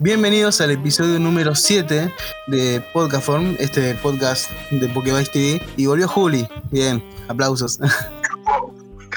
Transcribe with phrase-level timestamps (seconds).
[0.00, 2.14] Bienvenidos al episodio número 7
[2.46, 5.60] de Podcastform, este podcast de Pokévice TV.
[5.76, 6.46] Y volvió Juli.
[6.70, 7.80] Bien, aplausos.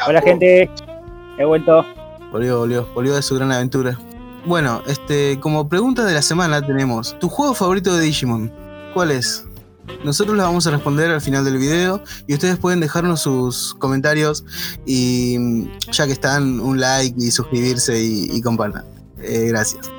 [0.08, 0.68] Hola gente,
[1.38, 1.86] he vuelto.
[2.32, 3.96] Volvió, volvió, volvió de su gran aventura.
[4.48, 8.52] Bueno, este, como pregunta de la semana tenemos, ¿tu juego favorito de Digimon?
[8.95, 9.45] ¿Cuál es?
[10.04, 14.44] Nosotros lo vamos a responder al final del video y ustedes pueden dejarnos sus comentarios
[14.88, 18.84] y mm, ya que están, un like y suscribirse y, y compartan.
[19.20, 19.91] Eh, gracias.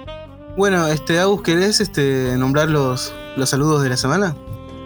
[0.54, 4.36] Bueno, este, Agus, ¿querés este, nombrar los, los saludos de la semana?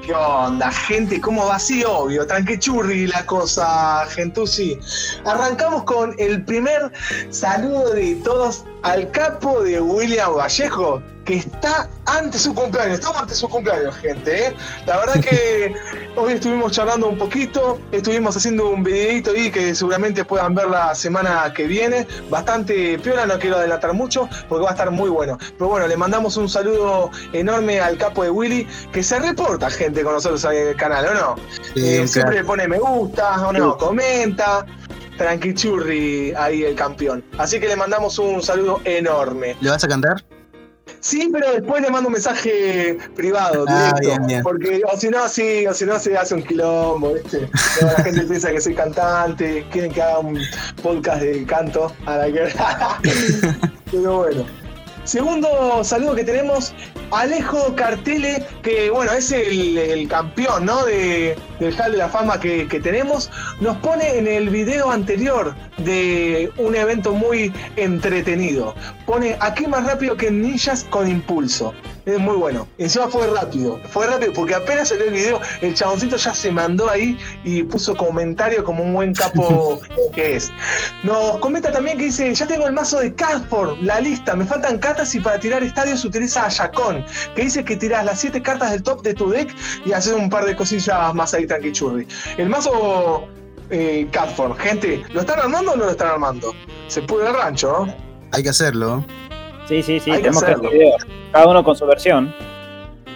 [0.04, 1.20] ¿Qué onda, gente?
[1.20, 1.58] ¿Cómo va?
[1.58, 4.78] Sí, obvio, tranquechurri la cosa, gentusi.
[5.24, 6.92] Arrancamos con el primer
[7.30, 12.94] saludo de todos al capo de William Vallejo, que está ante su cumpleaños.
[13.00, 14.46] Estamos ante su cumpleaños, gente.
[14.46, 14.56] ¿eh?
[14.86, 15.74] La verdad que
[16.16, 20.94] hoy estuvimos charlando un poquito, estuvimos haciendo un videito ahí que seguramente puedan ver la
[20.94, 22.06] semana que viene.
[22.30, 25.36] Bastante piola, no quiero adelantar mucho porque va a estar muy bueno.
[25.58, 30.04] Pero bueno, le mandamos un saludo enorme al capo de Willy, que se reporta gente
[30.04, 31.34] con nosotros ahí en el canal, ¿o no?
[31.74, 32.06] Sí, Eh, claro.
[32.08, 33.76] siempre le pone me gusta, ¿o no?
[33.76, 34.64] Comenta.
[35.18, 37.24] Tranquichurri ahí el campeón.
[37.38, 39.56] Así que le mandamos un saludo enorme.
[39.60, 40.22] ¿Le vas a cantar?
[41.06, 44.08] Sí, pero después le mando un mensaje privado, Ah, directo.
[44.08, 44.42] bien, bien.
[44.42, 47.48] Porque, o si no, sí, o si no, se hace un quilombo, ¿viste?
[47.80, 50.36] La gente piensa que soy cantante, quieren que haga un
[50.82, 51.92] podcast de canto.
[52.06, 52.52] A la que...
[53.92, 54.44] pero bueno.
[55.04, 56.74] Segundo saludo que tenemos,
[57.12, 60.84] Alejo Cartele, que bueno, es el, el campeón, ¿no?
[60.86, 63.30] De, del Hall de la Fama que, que tenemos.
[63.60, 68.74] Nos pone en el video anterior de un evento muy entretenido.
[69.06, 71.74] Pone aquí más rápido que ninjas con impulso.
[72.06, 72.68] Es muy bueno.
[72.78, 73.80] Encima fue rápido.
[73.90, 77.96] Fue rápido porque apenas salió el video, el chaboncito ya se mandó ahí y puso
[77.96, 79.80] comentario como un buen capo
[80.14, 80.52] que es.
[81.02, 84.78] Nos comenta también que dice, ya tengo el mazo de Catford, la lista, me faltan
[84.78, 88.70] cartas y para tirar estadios utiliza a Yacón, que dice que tiras las 7 cartas
[88.70, 89.52] del top de tu deck
[89.84, 91.45] y haces un par de cosillas más ahí
[92.36, 93.28] El mazo
[93.70, 96.52] eh, Catford, gente, ¿lo están armando o no lo están armando?
[96.88, 97.94] Se puede el rancho, ¿no?
[98.32, 99.04] Hay que hacerlo.
[99.68, 100.70] Sí, sí, sí, Hay tenemos que hacerlo.
[101.32, 102.32] Cada uno con su versión.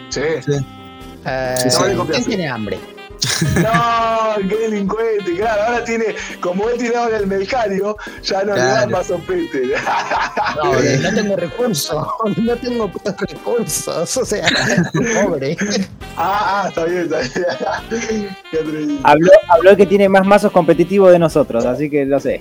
[0.09, 0.21] Sí.
[0.21, 1.83] Eh, Sí, sí.
[2.11, 2.79] ¿Quién tiene hambre?
[3.63, 8.61] No, qué delincuente, claro, ahora tiene, como él tiene ahora el Melcario, ya no le
[8.61, 8.75] Claro.
[8.81, 9.63] dan más sopete.
[10.57, 10.73] No,
[11.03, 12.91] no tengo recursos, no tengo
[13.29, 14.47] recursos, o sea,
[15.25, 15.57] pobre.
[16.17, 17.19] ah, ah, está bien, está
[17.89, 18.37] bien.
[18.51, 18.99] Qué.
[19.03, 22.41] Habló, habló que tiene más mazos competitivos de nosotros, así que lo sé.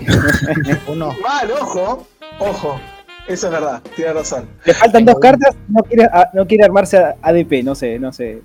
[0.88, 2.08] Uno, Mal, ojo,
[2.40, 2.80] ojo,
[3.28, 4.48] eso es verdad, tiene razón.
[4.66, 8.12] Le faltan dos cartas, no quiere, a- no quiere armarse a- ADP, no sé, no
[8.14, 8.42] sé.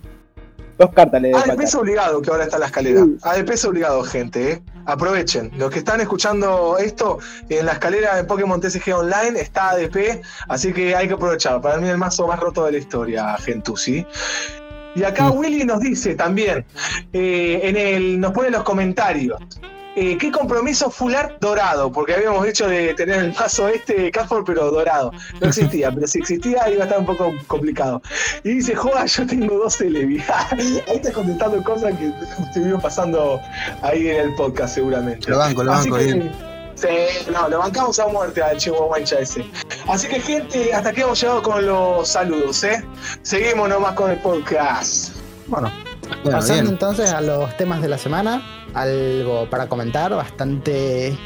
[0.78, 1.80] Dos cartas le ADP es faltar.
[1.80, 3.06] obligado que ahora está en la escalera.
[3.22, 4.62] ADP es obligado, gente, ¿eh?
[4.86, 5.50] Aprovechen.
[5.56, 7.18] Los que están escuchando esto,
[7.48, 11.60] en la escalera de Pokémon TCG Online está ADP, así que hay que aprovechar.
[11.60, 14.06] Para mí el mazo más roto de la historia, Gentusi.
[14.96, 15.30] Y acá.
[15.30, 16.64] Willy nos dice también,
[17.12, 19.41] eh, en el, nos pone en los comentarios,
[19.97, 21.91] eh, ¿qué compromiso fular dorado?
[21.93, 25.10] Porque habíamos dicho de tener el mazo este Catford, pero dorado.
[25.41, 28.03] No existía, pero si existía iba a estar un poco complicado.
[28.43, 30.21] Y dice, joda, yo tengo dos Elevi.
[30.50, 32.12] ahí está contestando cosas que
[32.44, 33.41] estuvimos pasando
[33.83, 35.31] ahí en el podcast seguramente.
[35.31, 36.33] Lo banco, lo Así banco, que- bien.
[36.77, 36.88] Sí,
[37.33, 39.44] no, lo bancamos a muerte al Chihuahuancha ese.
[39.88, 42.84] Así que, gente, hasta aquí hemos llegado con los saludos, ¿eh?
[43.22, 45.15] Seguimos nomás con el podcast.
[45.47, 45.71] bueno,
[46.25, 46.66] Bueno, pasando bien.
[46.75, 48.43] entonces a los temas de la semana,
[48.74, 51.16] algo para comentar, bastante...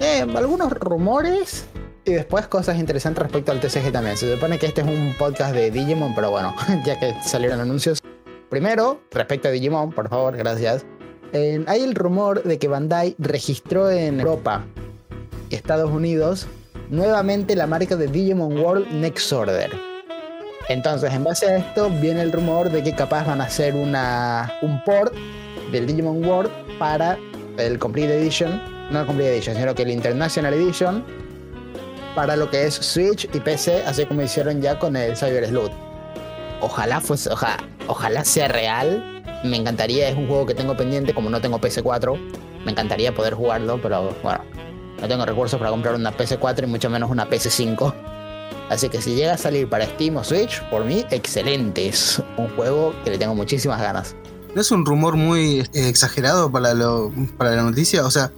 [0.00, 1.66] eh, algunos rumores
[2.04, 4.16] y después cosas interesantes respecto al TCG también.
[4.16, 8.00] Se supone que este es un podcast de Digimon, pero bueno, ya que salieron anuncios.
[8.48, 10.86] Primero, respecto a Digimon, por favor, gracias.
[11.32, 14.64] Hay el rumor de que Bandai registró en Europa
[15.50, 16.46] y Estados Unidos
[16.88, 19.70] nuevamente la marca de Digimon World Next Order.
[20.68, 24.54] Entonces, en base a esto, viene el rumor de que capaz van a hacer una,
[24.62, 25.12] un port
[25.72, 27.18] del Digimon World para
[27.58, 31.04] el Complete Edition, no el Complete Edition, sino que el International Edition,
[32.14, 35.72] para lo que es Switch y PC, así como hicieron ya con el Cyber Sleuth.
[36.60, 37.58] Ojalá fuese, oja-
[37.88, 39.22] ojalá sea real.
[39.44, 42.18] Me encantaría, es un juego que tengo pendiente, como no tengo PS4,
[42.64, 44.40] me encantaría poder jugarlo, pero bueno,
[45.00, 47.94] no tengo recursos para comprar una PS4 y mucho menos una PS5.
[48.70, 51.86] Así que si llega a salir para Steam o Switch, por mí, excelente.
[51.88, 54.16] Es un juego que le tengo muchísimas ganas.
[54.56, 58.06] ¿No es un rumor muy eh, exagerado para, lo, para la noticia?
[58.06, 58.32] O sea,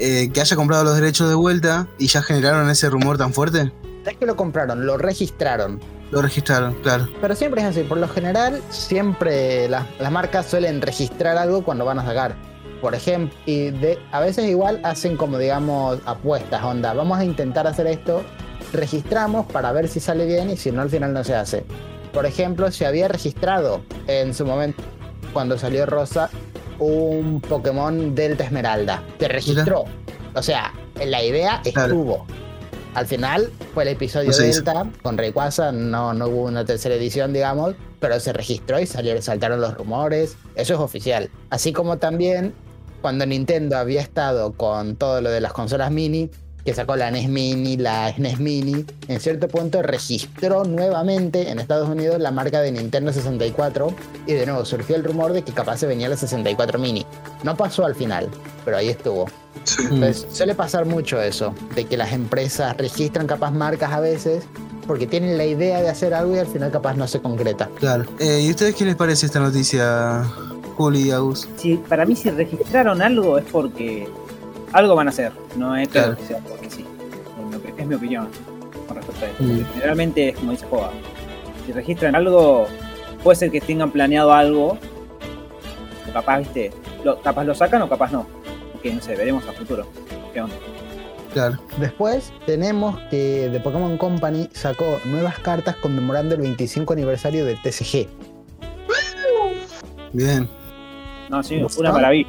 [0.00, 3.70] eh, que haya comprado los derechos de vuelta y ya generaron ese rumor tan fuerte.
[4.04, 5.78] No es que lo compraron, lo registraron.
[6.10, 7.08] Lo registraron, claro.
[7.20, 7.84] Pero siempre es así.
[7.84, 12.34] Por lo general, siempre las, las marcas suelen registrar algo cuando van a sacar.
[12.80, 16.94] Por ejemplo, y de, a veces igual hacen como, digamos, apuestas, onda.
[16.94, 18.24] Vamos a intentar hacer esto
[18.72, 21.64] registramos para ver si sale bien y si no al final no se hace.
[22.12, 24.82] Por ejemplo, se había registrado en su momento
[25.34, 26.30] cuando salió Rosa
[26.78, 29.02] un Pokémon Delta Esmeralda.
[29.18, 29.84] Se registró.
[30.34, 30.72] O sea,
[31.04, 32.26] la idea estuvo.
[32.94, 34.62] Al final fue el episodio No se hizo.
[34.62, 39.22] Delta con Rayquaza, no, no hubo una tercera edición, digamos, pero se registró y salieron,
[39.22, 40.36] saltaron los rumores.
[40.54, 41.28] Eso es oficial.
[41.50, 42.54] Así como también
[43.02, 46.30] cuando Nintendo había estado con todo lo de las consolas mini,
[46.64, 51.88] que sacó la NES Mini, la SNES Mini, en cierto punto registró nuevamente en Estados
[51.88, 53.94] Unidos la marca de Nintendo 64
[54.26, 57.04] y de nuevo surgió el rumor de que capaz se venía la 64 Mini.
[57.42, 58.28] No pasó al final,
[58.64, 59.26] pero ahí estuvo.
[59.64, 59.82] Sí.
[59.82, 64.44] Entonces, suele pasar mucho eso, de que las empresas registran capaz marcas a veces
[64.86, 67.68] porque tienen la idea de hacer algo y al final capaz no se concreta.
[67.78, 68.04] Claro.
[68.18, 70.24] Eh, ¿Y a ustedes qué les parece esta noticia,
[70.76, 71.48] Juli y Agus?
[71.56, 74.08] Si, para mí, si registraron algo es porque
[74.74, 75.32] algo van a hacer.
[75.56, 76.16] No es Claro.
[76.16, 76.84] que sea porque sí.
[76.84, 78.28] Es mi opi- Es mi opinión
[78.86, 79.42] con respecto a esto.
[79.42, 79.48] Mm.
[79.58, 80.90] Porque Generalmente es como dice Joa.
[81.66, 82.66] Si registran algo,
[83.22, 84.76] puede ser que tengan planeado algo.
[86.08, 86.72] O capaz, viste,
[87.04, 88.26] lo, capaz lo sacan o capaz no.
[88.82, 89.86] Que no sé, veremos a futuro.
[90.34, 90.54] ¿Qué onda?
[91.32, 91.58] Claro.
[91.78, 98.06] Después tenemos que The Pokémon Company sacó nuevas cartas conmemorando el 25 aniversario de TCG.
[100.12, 100.48] Bien.
[101.28, 101.80] No, sí, ¿Gustó?
[101.80, 102.28] una maravilla.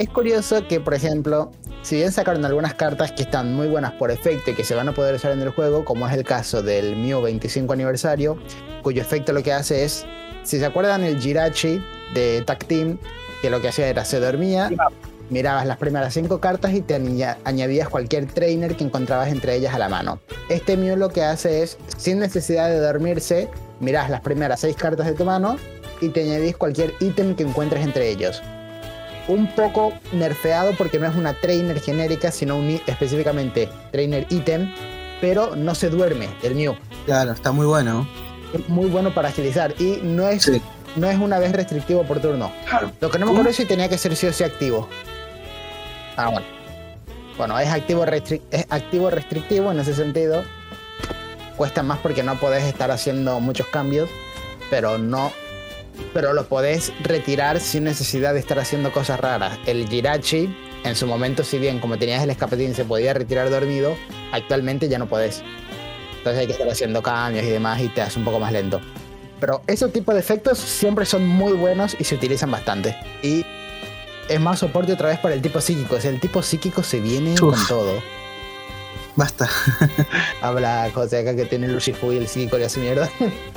[0.00, 1.52] Es curioso que, por ejemplo,
[1.82, 4.88] si bien sacaron algunas cartas que están muy buenas por efecto y que se van
[4.88, 8.38] a poder usar en el juego, como es el caso del Mew 25 aniversario,
[8.82, 10.06] cuyo efecto lo que hace es,
[10.42, 12.96] si se acuerdan el Jirachi de Tag Team,
[13.42, 14.70] que lo que hacía era se dormía,
[15.28, 19.74] mirabas las primeras cinco cartas y te aña- añadías cualquier trainer que encontrabas entre ellas
[19.74, 20.18] a la mano.
[20.48, 23.50] Este Mew lo que hace es, sin necesidad de dormirse,
[23.80, 25.58] mirás las primeras seis cartas de tu mano
[26.00, 28.40] y te añadís cualquier ítem que encuentres entre ellos
[29.30, 34.72] un poco nerfeado porque no es una trainer genérica, sino un, específicamente trainer ítem,
[35.20, 36.74] pero no se duerme el Mew.
[37.06, 38.08] Claro, está muy bueno.
[38.52, 40.60] Es muy bueno para agilizar y no es, Sí.
[40.96, 42.50] no es una vez restrictivo por turno.
[42.68, 42.90] Claro.
[43.00, 44.88] Lo que no me acuerdo es si tenía que ser sí o sí activo.
[46.16, 46.46] Ah, bueno.
[47.38, 50.42] Bueno, es activo, es activo restrictivo en ese sentido.
[51.56, 54.10] Cuesta más porque no podés estar haciendo muchos cambios,
[54.68, 55.32] pero no.
[56.12, 59.58] Pero lo podés retirar sin necesidad de estar haciendo cosas raras.
[59.66, 60.54] El Jirachi,
[60.84, 63.96] en su momento, si bien como tenías el escapetín se podía retirar dormido,
[64.32, 65.42] actualmente ya no podés.
[66.18, 68.80] Entonces hay que estar haciendo cambios y demás y te hace un poco más lento.
[69.40, 72.94] Pero ese tipo de efectos siempre son muy buenos y se utilizan bastante.
[73.22, 73.44] Y
[74.28, 75.96] es más soporte otra vez para el tipo psíquico.
[75.96, 77.40] O sea, el tipo psíquico se viene Uf.
[77.40, 78.02] con todo.
[79.16, 79.48] Basta.
[80.42, 83.08] Habla José acá que tiene el Urshifu y el psíquico le hace mierda.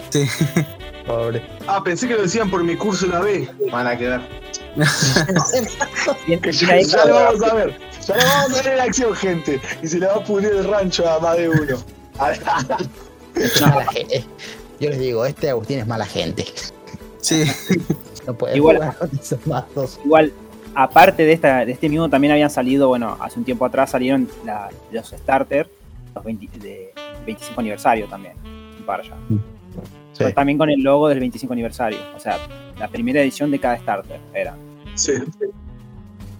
[0.09, 0.25] Sí.
[1.05, 1.41] Pobre.
[1.67, 3.49] Ah, pensé que lo decían por mi curso una vez.
[3.71, 4.21] Van a quedar.
[6.27, 7.77] Ya, lo vamos a ver.
[8.07, 9.61] Ya lo vamos a ver en acción, gente.
[9.81, 11.77] Y se le va a pudrir el rancho a más de uno.
[12.17, 12.35] Mala
[13.91, 14.23] ge- eh,
[14.79, 16.45] Yo les digo, este Agustín es mala gente.
[17.21, 17.43] Sí.
[18.27, 19.99] No puede Igual- jugar con esos mazos.
[20.03, 20.33] Igual,
[20.75, 24.29] aparte de, esta, de este mismo, también habían salido, bueno, hace un tiempo atrás salieron
[24.45, 25.69] la- los starters,
[26.15, 26.93] los 20 de
[27.25, 29.01] 25 aniversario también, un par
[30.17, 32.37] Pero también con el logo del 25 aniversario, o sea,
[32.79, 34.55] la primera edición de cada starter era.
[34.95, 35.13] Sí.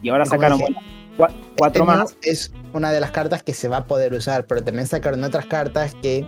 [0.02, 0.88] Y ahora sacaron dije, bueno,
[1.18, 2.18] cua- cuatro Este más.
[2.22, 5.46] Es una de las cartas que se va a poder usar, pero también sacaron otras
[5.46, 6.26] cartas que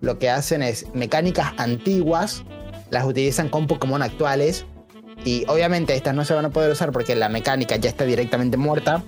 [0.00, 2.44] lo que hacen es mecánicas antiguas,
[2.90, 4.64] las utilizan con Pokémon actuales.
[5.24, 8.56] Y obviamente estas no se van a poder usar porque la mecánica ya está directamente
[8.56, 9.02] muerta.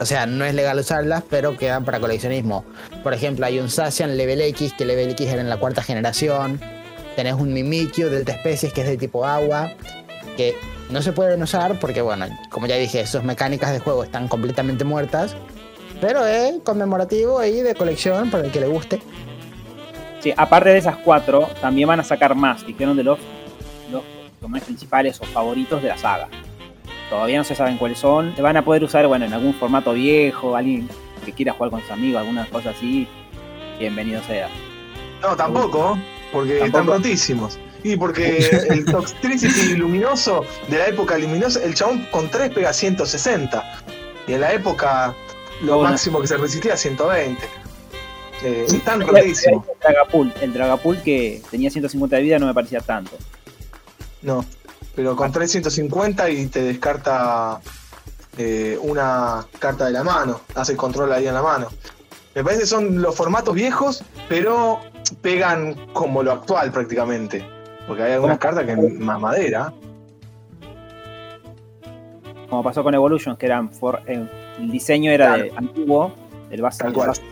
[0.00, 2.64] O sea, no es legal usarlas, pero quedan para coleccionismo.
[3.02, 6.60] Por ejemplo, hay un Sacian Level X, que Level X era en la cuarta generación.
[7.14, 9.72] Tenés un Mimikyu de alta especies, que es de tipo agua,
[10.36, 10.56] que
[10.90, 14.84] no se pueden usar porque, bueno, como ya dije, sus mecánicas de juego están completamente
[14.84, 15.36] muertas.
[16.00, 19.00] Pero es conmemorativo ahí de colección para el que le guste.
[20.20, 23.18] Sí, aparte de esas cuatro, también van a sacar más, dijeron de los,
[23.90, 24.02] los
[24.40, 26.28] Pokémon principales o favoritos de la saga.
[27.12, 28.34] Todavía no se saben cuáles son.
[28.34, 30.88] Se van a poder usar, bueno, en algún formato viejo, alguien
[31.26, 33.06] que quiera jugar con sus amigos, alguna cosa así.
[33.78, 34.48] Bienvenido sea.
[35.20, 35.98] No, tampoco,
[36.32, 36.78] porque Tampoco.
[36.80, 37.58] están rotísimos.
[37.84, 38.38] Y porque
[38.70, 43.62] el Toxtricity luminoso de la época luminosa, el chabón con 3 pega 160.
[44.26, 45.14] Y en la época
[45.60, 45.90] lo Bueno.
[45.90, 47.44] máximo que se resistía 120.
[48.42, 49.66] Eh, están El rotísimos.
[49.82, 53.10] Dragapult, el Dragapult que tenía 150 de vida no me parecía tanto.
[54.22, 54.46] No,
[54.94, 57.60] pero con 350 y te descarta
[58.38, 61.68] eh, una carta de la mano, hace control ahí en la mano.
[62.34, 64.80] Me parece que son los formatos viejos, pero
[65.20, 67.46] pegan como lo actual prácticamente.
[67.86, 69.72] Porque hay algunas cartas que es más madera.
[72.48, 74.26] Como pasó con Evolution, que eran for- eh,
[74.58, 76.14] el diseño era de antiguo,
[76.50, 77.08] el base, Tal el cual.
[77.08, 77.22] base-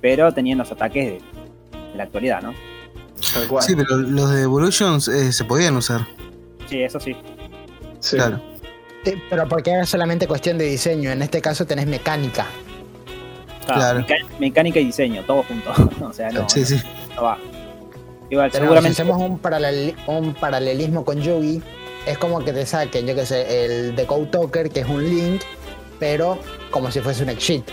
[0.00, 1.12] pero tenían los ataques de,
[1.90, 2.52] de la actualidad, ¿no?
[3.34, 3.62] Tal cual.
[3.62, 6.06] Sí, pero los de Evolutions eh, se podían usar.
[6.70, 7.14] Sí, eso sí.
[8.00, 8.16] Sí.
[8.16, 8.40] Claro.
[9.04, 11.10] Sí, pero porque es solamente cuestión de diseño.
[11.10, 12.46] En este caso tenés mecánica.
[13.66, 14.04] Claro.
[14.38, 15.72] mecánica y diseño, todo junto.
[16.04, 16.80] o sea, no, Sí, sí.
[17.14, 17.38] no va.
[18.30, 18.94] Igual, Pero seguramente.
[18.96, 21.60] si hacemos un, paralel- un paralelismo con Yugi,
[22.06, 25.04] es como que te saquen, yo que sé, el de Code Talker, que es un
[25.04, 25.42] link,
[25.98, 26.38] pero
[26.70, 27.64] como si fuese un exit.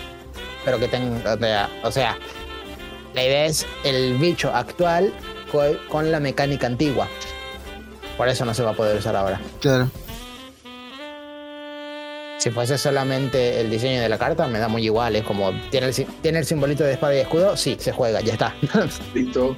[0.66, 1.34] Pero que tenga.
[1.34, 2.18] O sea, o sea,
[3.14, 5.14] la idea es el bicho actual
[5.52, 7.08] co- con la mecánica antigua.
[8.18, 9.40] Por eso no se va a poder usar ahora.
[9.62, 9.90] Claro.
[12.40, 15.16] Si fuese solamente el diseño de la carta, me da muy igual.
[15.16, 17.58] Es como, ¿tiene el, ¿tiene el simbolito de espada y escudo?
[17.58, 18.54] Sí, se juega, ya está.
[19.14, 19.56] Listo.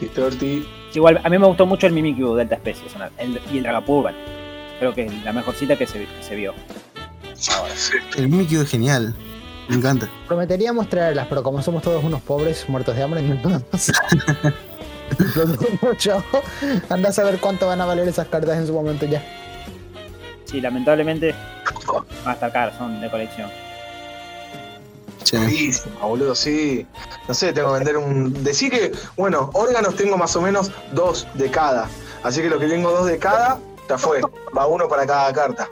[0.00, 0.66] Listo, Orti.
[0.94, 3.62] Igual, a mí me gustó mucho el Mimikyu Delta Species o sea, el- y el
[3.64, 4.14] Dragapult.
[4.78, 6.54] Creo que es la mejor cita que se, que se vio.
[7.54, 7.74] Ahora.
[8.16, 9.14] El Mimikyu es genial.
[9.68, 10.08] Me encanta.
[10.28, 13.64] Prometeríamos traerlas, pero como somos todos unos pobres muertos de hambre, no podemos.
[15.34, 16.24] Lo dudo mucho.
[16.88, 19.22] Anda a saber cuánto van a valer esas cartas en su momento ya.
[20.44, 21.34] Sí, lamentablemente
[22.26, 23.50] va a estar caro, son de colección.
[25.24, 25.38] Che.
[25.38, 26.86] Buenísima, boludo, sí.
[27.26, 28.44] No sé, tengo que vender un.
[28.44, 31.88] Decir que, bueno, órganos tengo más o menos dos de cada.
[32.22, 33.58] Así que lo que tengo dos de cada,
[33.88, 34.20] ya fue.
[34.56, 35.68] Va uno para cada carta.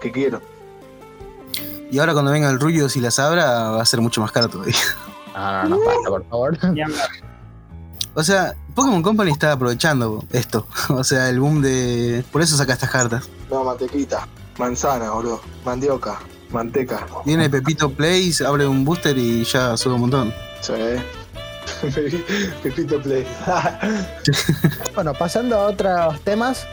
[0.00, 0.40] Que quiero.
[1.92, 4.48] Y ahora cuando venga el Rubius y la Sabra va a ser mucho más caro
[4.48, 4.74] todavía.
[5.34, 6.58] No, no, no, basta, por favor.
[8.14, 10.66] O sea, Pokémon Company está aprovechando esto.
[10.90, 12.24] O sea, el boom de.
[12.32, 13.28] Por eso saca estas cartas.
[13.50, 14.26] No, mantequita.
[14.58, 15.40] Manzana, boludo.
[15.64, 16.18] Mandioca.
[16.50, 17.06] Manteca.
[17.24, 20.34] Viene Pepito Plays, abre un booster y ya sube un montón.
[20.60, 20.72] Sí.
[22.62, 23.26] Pepito Play.
[24.94, 26.66] Bueno, pasando a otros temas,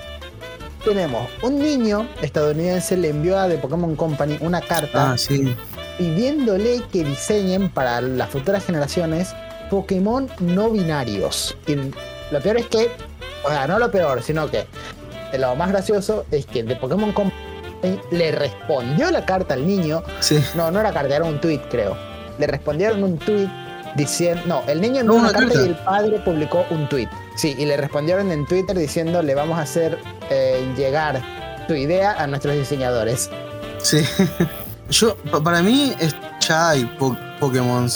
[0.84, 5.56] tenemos un niño estadounidense le envió a The Pokémon Company una carta Ah, sí.
[5.98, 9.34] pidiéndole que diseñen para las futuras generaciones
[9.70, 11.58] Pokémon no binarios.
[11.68, 12.90] Y lo peor es que,
[13.46, 14.66] o sea, no lo peor, sino que
[15.38, 17.34] lo más gracioso es que The Pokémon Company
[18.12, 20.44] le respondió la carta al niño Sí.
[20.56, 21.96] No, no era carta, era un tweet, creo.
[22.38, 23.48] Le respondieron un tweet
[23.96, 24.42] diciendo.
[24.46, 25.62] No, el niño envió No, una carta carta.
[25.62, 27.08] y el padre publicó un tweet.
[27.36, 29.98] Sí, y le respondieron en Twitter diciendo: Le vamos a hacer
[30.30, 31.22] eh, llegar
[31.68, 33.30] tu idea a nuestros diseñadores.
[33.82, 34.04] Sí.
[34.90, 37.88] Yo, pa- para mí, es- ya hay po- Pokémon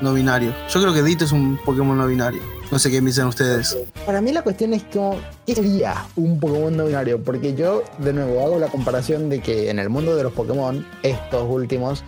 [0.00, 0.54] no binarios.
[0.72, 2.40] Yo creo que Dito es un Pokémon no binario.
[2.70, 3.76] No sé qué piensan ustedes.
[4.06, 7.22] Para mí, la cuestión es como, ¿qué sería un Pokémon no binario?
[7.22, 10.84] Porque yo, de nuevo, hago la comparación de que en el mundo de los Pokémon,
[11.02, 12.02] estos últimos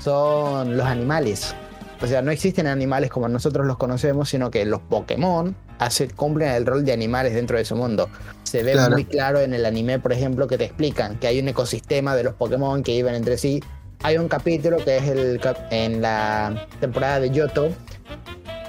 [0.00, 1.54] son los animales.
[2.02, 6.50] O sea, no existen animales como nosotros los conocemos, sino que los Pokémon hace, cumplen
[6.50, 8.08] el rol de animales dentro de su mundo.
[8.42, 8.92] Se ve Claro.
[8.92, 12.24] muy claro en el anime, por ejemplo, que te explican que hay un ecosistema de
[12.24, 13.62] los Pokémon que viven entre sí.
[14.04, 17.70] Hay un capítulo que es el cap- en la temporada de Yoto,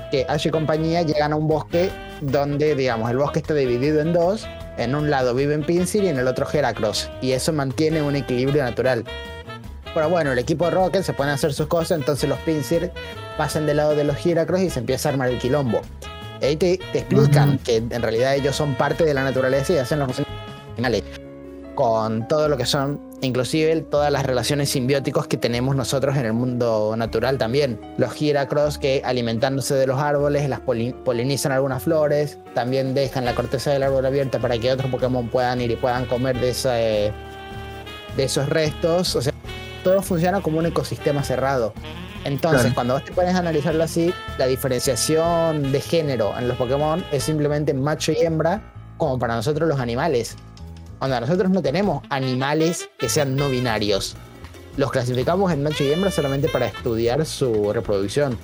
[0.10, 1.90] que Ash y compañía llegan a un bosque
[2.22, 4.48] donde, digamos, el bosque está dividido en dos.
[4.78, 7.10] En un lado viven Pinsir y en el otro Heracross.
[7.22, 9.04] Y eso mantiene un equilibrio natural.
[9.94, 12.92] Pero bueno, el equipo de Rocket se pone a hacer sus cosas, entonces los Pinsir
[13.38, 15.82] pasan del lado de los Heracross y se empieza a armar el quilombo.
[16.42, 19.80] Y ahí te, te explican que en realidad ellos son parte de la naturaleza y
[19.80, 20.12] hacen los
[20.78, 21.04] animales.
[21.76, 26.34] Con todo lo que son, inclusive todas las relaciones simbióticos que tenemos nosotros en el
[26.34, 27.80] mundo natural también.
[27.98, 33.34] Los Heracross que alimentándose de los árboles las poli- polinizan algunas flores, también dejan la
[33.36, 36.80] corteza del árbol abierta para que otros Pokémon puedan ir y puedan comer de, esa,
[36.82, 37.12] eh,
[38.18, 39.16] de esos restos.
[39.16, 39.34] O sea,
[39.84, 41.74] todo funciona como un ecosistema cerrado.
[42.26, 42.76] Entonces, Claro.
[42.76, 47.24] cuando vos te pones a analizarlo así, la diferenciación de género en los Pokémon es
[47.24, 48.62] simplemente macho y hembra,
[48.98, 50.36] como para nosotros los animales.
[51.06, 54.16] Onda, nosotros no tenemos animales que sean no binarios.
[54.76, 58.40] Los clasificamos en macho y hembra solamente para estudiar su reproducción.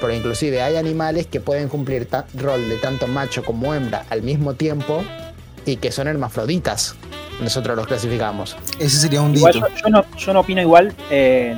[0.00, 4.54] Pero inclusive hay animales que pueden cumplir rol de tanto macho como hembra al mismo
[4.54, 5.04] tiempo
[5.64, 6.96] y que son hermafroditas.
[7.40, 8.56] Nosotros los clasificamos.
[8.80, 9.68] Ese sería un Igual Dito.
[9.68, 10.92] yo, yo no, yo no opino igual.
[11.08, 11.56] Eh,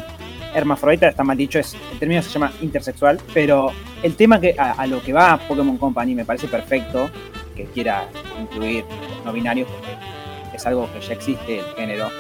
[0.55, 3.73] hermafrodita está mal dicho, es, el término se llama intersexual, pero
[4.03, 7.09] el tema que a, a lo que va Pokémon Company me parece perfecto
[7.57, 8.85] que quiera incluir
[9.25, 10.14] no binarios, porque
[10.57, 12.11] es algo que ya existe el género.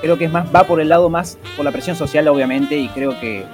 [0.00, 2.88] Creo que es más, va por el lado más, por la presión social obviamente, y
[2.88, 3.44] creo que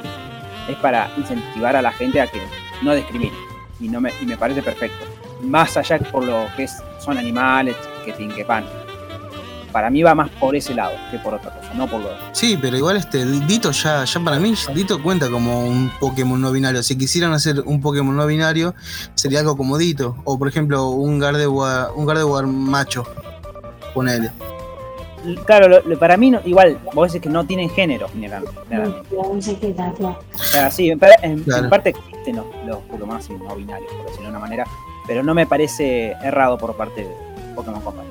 [0.69, 2.41] es para incentivar a la gente a que
[2.83, 3.37] no discrimine.
[3.79, 5.07] Y, no me, y me parece perfecto.
[5.43, 6.69] Más allá por lo que
[6.99, 8.65] son animales, que que pan.
[9.73, 12.59] Para mí va más por ese lado que por otra cosa, no por lo Sí,
[12.61, 16.83] pero igual este Dito ya, ya para mí, Dito cuenta como un Pokémon no binario.
[16.83, 18.75] Si quisieran hacer un Pokémon no binario,
[19.15, 20.17] sería algo como Dito.
[20.25, 23.07] O por ejemplo, un Gardevoir, un Gardevoir macho.
[23.95, 24.31] Ponele.
[25.45, 29.09] claro, lo- lo- para mí, no- igual, vos decís que no tienen género, general- generalmente.
[30.35, 31.65] O sea, sí, en, par- en- Claro.
[31.65, 34.65] en parte existen los, los Pokémon así no binarios, por decirlo de una manera,
[35.07, 37.15] pero no me parece errado por parte de
[37.55, 38.09] Pokémon Company.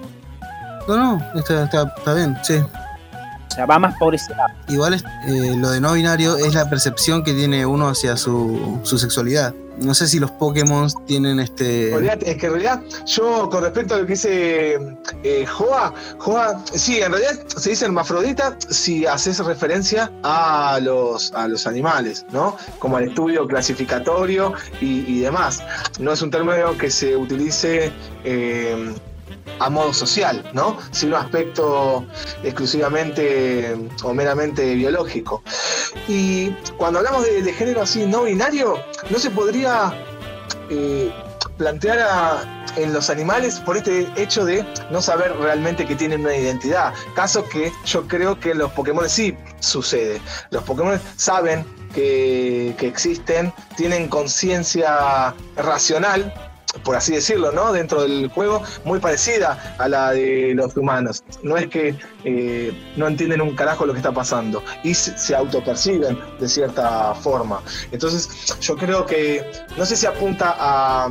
[0.88, 2.56] No, no, está, está, está bien, sí.
[2.58, 4.54] O sea, va más por ese lado.
[4.68, 8.80] Igual es- eh, lo de no binario es la percepción que tiene uno hacia su,
[8.84, 9.54] su sexualidad.
[9.82, 11.90] No sé si los Pokémon tienen este.
[11.90, 14.80] Es que en realidad, yo con respecto a lo que dice
[15.24, 21.48] eh, Joa, Joa, sí, en realidad se dice hermafrodita si haces referencia a los, a
[21.48, 22.58] los animales, ¿no?
[22.80, 25.62] Como al estudio clasificatorio y, y demás.
[26.00, 27.92] No es un término que se utilice
[28.24, 28.94] eh,
[29.60, 30.78] a modo social, ¿no?
[30.92, 32.06] Sino aspecto
[32.44, 35.44] exclusivamente o meramente biológico.
[36.08, 39.94] Y cuando hablamos de, género así no binario, no se podría
[40.70, 41.12] eh,
[41.58, 46.94] plantear en los animales por este hecho de no saber realmente que tienen una identidad.
[47.16, 50.22] Caso que yo creo que los Pokémon sí sucede.
[50.52, 56.34] Los Pokémon saben que existen, tienen conciencia racional,
[56.84, 57.72] por así decirlo, ¿no?
[57.72, 61.24] Dentro del juego, muy parecida a la de los humanos.
[61.44, 66.18] No es que eh, no entienden un carajo lo que está pasando y se, autoperciben
[66.40, 67.62] de cierta forma.
[67.92, 69.46] Entonces, yo creo que
[69.78, 71.10] no sé si apunta a,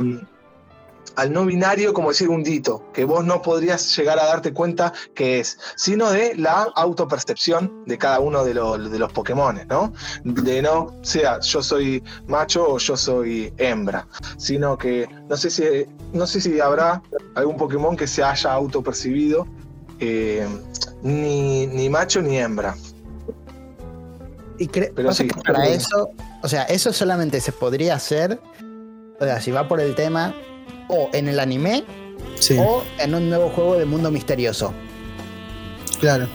[1.19, 4.93] al no binario como decir un dito, que vos no podrías llegar a darte cuenta
[5.13, 9.91] que es, sino de la autopercepción de cada uno de, los de los Pokémon, ¿no?
[10.23, 14.07] De no sea yo soy macho o yo soy hembra,
[14.37, 15.63] sino que no sé si,
[16.13, 17.01] no sé si habrá
[17.35, 19.45] algún Pokémon que se haya autopercibido
[19.99, 20.47] eh,
[21.03, 22.75] ni, ni macho ni hembra.
[24.57, 26.11] Y Pero sí, para eso,
[26.43, 28.39] o sea, eso solamente se podría hacer,
[29.19, 30.33] o sea, si va por el tema,
[30.89, 31.85] o en el anime,
[32.37, 34.73] Sí, o en un nuevo juego de mundo misterioso.
[36.01, 36.27] claro.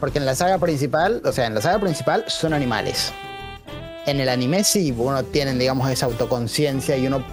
[0.00, 3.12] Porque en la saga principal, o sea, en la saga principal son animales.
[4.06, 7.24] En el anime sí, uno tienen, digamos, esa autoconciencia y uno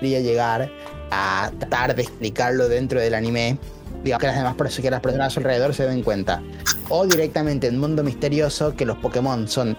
[0.00, 0.70] podría llegar
[1.10, 3.58] a tratar de explicarlo dentro del anime.
[4.02, 6.42] Digamos que las demás personas, que las personas a su alrededor se den cuenta.
[6.88, 9.76] O directamente en mundo misterioso, que los Pokémon son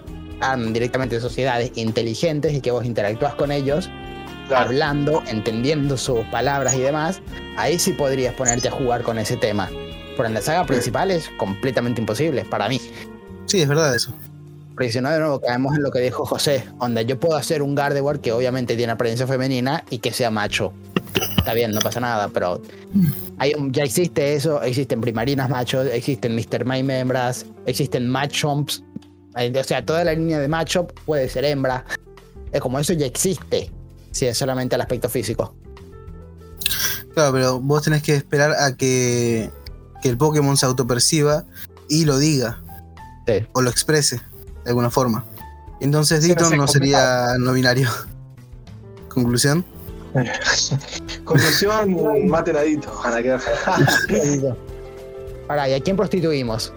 [0.71, 3.89] directamente sociedades inteligentes y que vos interactúas con ellos,
[4.47, 4.65] Claro.
[4.65, 7.21] hablando, entendiendo sus palabras y demás,
[7.57, 9.69] ahí sí podrías ponerte a jugar con ese tema.
[10.15, 12.79] Pero en la saga principal es completamente imposible para mí.
[13.45, 14.13] Sí, es verdad eso.
[14.73, 17.61] Porque si no, de nuevo caemos en lo que dijo José, donde yo puedo hacer
[17.61, 20.71] un Gardevoir que obviamente tiene apariencia femenina y que sea macho.
[21.37, 22.61] Está bien, no pasa nada, pero
[23.39, 26.65] hay un- ya existe eso, existen primarinas machos, existen Mr.
[26.65, 28.83] Mime hembras, existen Machomps,
[29.35, 31.85] o sea, toda la línea de Machop puede ser hembra.
[32.51, 33.71] Es como eso ya existe,
[34.17, 35.53] si es solamente el aspecto físico.
[37.13, 39.51] Claro, pero vos tenés que esperar a que,
[40.01, 41.45] que el Pokémon se autoperciba
[41.87, 42.63] y lo diga.
[43.27, 43.45] Sí.
[43.53, 44.19] O lo exprese
[44.63, 45.23] de alguna forma.
[45.79, 47.89] Entonces Dito no sería no binario.
[49.09, 49.63] Conclusión.
[51.23, 52.61] Conclusión, maten a
[55.47, 56.73] Ahora, ¿y a quién prostituimos?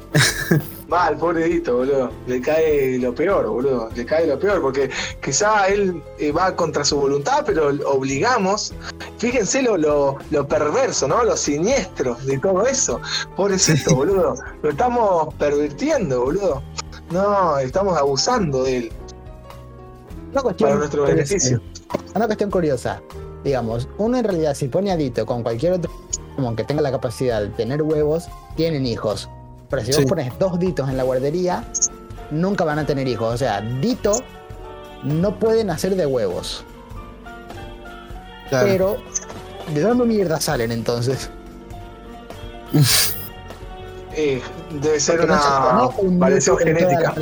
[0.90, 2.10] Mal, pobre Dito, boludo.
[2.26, 3.88] Le cae lo peor, boludo.
[3.94, 4.90] Le cae lo peor, porque
[5.22, 8.74] quizá él eh, va contra su voluntad, pero obligamos.
[9.18, 11.22] Fíjense lo, lo, lo perverso, ¿no?
[11.22, 13.00] Lo siniestro de todo eso.
[13.36, 13.94] Pobrecito, Sí.
[13.94, 14.34] boludo.
[14.62, 16.60] Lo estamos pervirtiendo, boludo.
[17.12, 18.92] No, estamos abusando de él
[20.32, 21.14] Una cuestión, para nuestro curiosa.
[21.16, 21.60] beneficio.
[22.16, 23.02] Una cuestión curiosa.
[23.44, 25.90] Digamos, uno en realidad si pone a Dito con cualquier otro
[26.30, 28.24] Pokémon que tenga la capacidad de tener huevos,
[28.56, 29.28] tienen hijos.
[29.70, 30.02] Pero si Sí.
[30.02, 31.64] vos pones dos Ditos en la guardería,
[32.30, 33.32] nunca van a tener hijos.
[33.34, 34.12] O sea, Dito
[35.04, 36.64] no puede nacer de huevos.
[38.48, 38.66] Claro.
[38.66, 38.96] Pero,
[39.72, 41.30] ¿de dónde mierda salen entonces?
[44.12, 44.42] Eh,
[44.82, 47.14] debe ser Porque no una variación todas genética.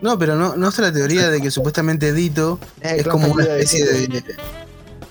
[0.00, 3.62] No, pero no, no está la teoría de que supuestamente Dito Es, como una de
[3.62, 4.24] especie de.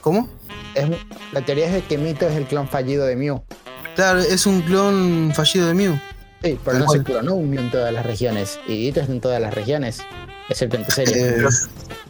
[0.01, 0.27] ¿Cómo?
[0.75, 0.89] Es-
[1.31, 3.41] la teoría es de que Mito es el clon fallido de Mew.
[3.95, 5.99] Claro, es un clon fallido de Mew.
[6.43, 6.99] Sí, pero no cual.
[6.99, 8.59] se clonó un Mew en todas las regiones.
[8.67, 9.99] Y Dito está en todas las regiones.
[10.49, 11.15] Excepto en tu serie.
[11.15, 11.49] Eh, Pero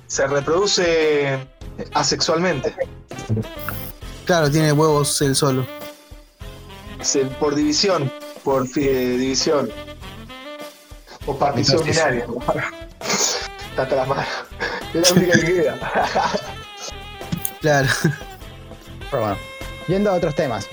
[0.08, 1.38] se reproduce
[1.94, 2.74] asexualmente.
[4.26, 5.66] claro, tiene huevos él solo.
[7.02, 8.12] Se- por división,
[8.44, 9.70] por eh, división.
[11.26, 12.26] O partición binaria.
[13.72, 14.24] Está hasta la mano.
[14.94, 15.80] Es la única que queda.
[17.62, 17.88] Claro.
[19.10, 19.38] Pero bueno,
[19.88, 20.68] yendo a otros temas.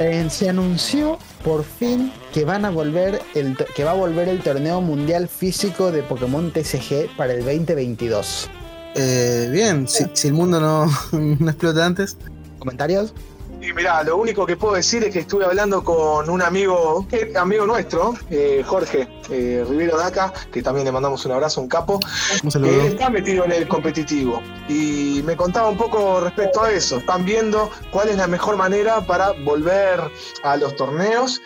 [0.00, 4.42] Eh, se anunció por fin que van a volver el que va a volver el
[4.42, 8.48] torneo mundial físico de Pokémon TCG para el 2022.
[8.94, 12.16] Eh, bien, si, si el mundo no, no explota antes.
[12.58, 13.12] ¿Comentarios?
[13.60, 17.32] Y mirá, lo único que puedo decir es que estuve hablando con un amigo, eh,
[17.36, 22.00] amigo nuestro, eh, Jorge eh, Rivero Daca, que también le mandamos un abrazo, un capo,
[22.48, 22.80] saludo.
[22.82, 24.42] está metido en el competitivo.
[24.68, 26.98] Y me contaba un poco respecto a eso.
[26.98, 30.00] Están viendo cuál es la mejor manera para volver
[30.42, 31.42] a los torneos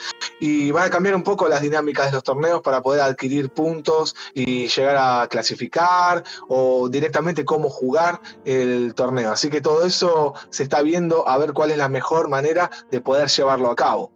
[0.47, 4.15] y van a cambiar un poco las dinámicas de los torneos para poder adquirir puntos
[4.35, 9.33] y llegar a clasificar o directamente cómo jugar el torneo.
[9.33, 13.01] Así que todo eso se está viendo a ver cuál es la mejor manera de
[13.01, 14.13] poder llevarlo a cabo.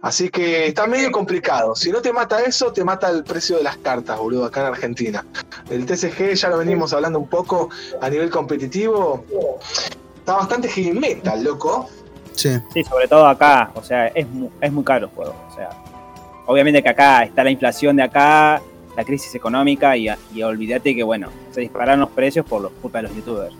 [0.00, 1.76] Así que está medio complicado.
[1.76, 4.66] Si no te mata eso, te mata el precio de las cartas, boludo, acá en
[4.68, 5.26] Argentina.
[5.68, 7.68] El TCG ya lo venimos hablando un poco
[8.00, 9.26] a nivel competitivo.
[10.20, 11.90] Está bastante heavy metal, loco.
[12.36, 12.50] Sí.
[12.72, 15.34] Sí, sobre todo acá, o sea, es, mu- es muy caro el juego.
[15.50, 15.70] O sea,
[16.46, 18.60] obviamente que acá está la inflación de acá,
[18.96, 22.98] la crisis económica y, y olvídate que, bueno, se dispararon los precios por los culpa
[22.98, 23.54] de los youtubers.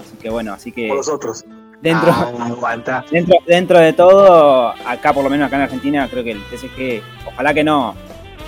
[0.00, 1.44] Así que bueno, así que Por los otros.
[1.80, 3.04] dentro, Ah, aguanta.
[3.10, 7.02] dentro, dentro de todo, acá por lo menos acá en Argentina, creo que el TCG,
[7.26, 7.94] ojalá que no,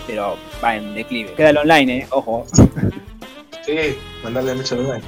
[0.07, 1.33] pero va en declive.
[1.35, 2.45] Queda el online, eh, ojo.
[3.65, 5.03] Sí, mandarle mucho online.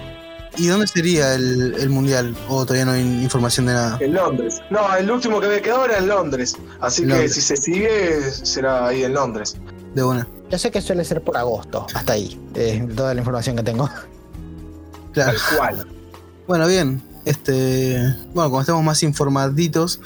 [0.57, 2.37] ¿Y dónde sería el, el mundial?
[2.49, 3.99] ¿O todavía no hay información de nada?
[4.01, 4.61] En Londres.
[4.71, 6.57] No, el último que me quedó era en Londres.
[6.81, 7.35] Así que Londres.
[7.35, 9.57] si se sigue, será ahí en Londres.
[9.95, 10.27] De buena.
[10.51, 12.40] Yo sé que suele ser por agosto, hasta ahí.
[12.55, 13.88] eh, toda la información que tengo.
[15.12, 15.33] Claro.
[15.49, 15.88] Tal cual.
[16.47, 17.03] Bueno, bien.
[17.25, 17.97] Este,
[18.35, 20.01] bueno, como estamos más informaditos,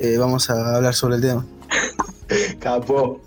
[0.00, 1.46] eh, vamos a hablar sobre el tema.
[2.60, 3.20] Capo.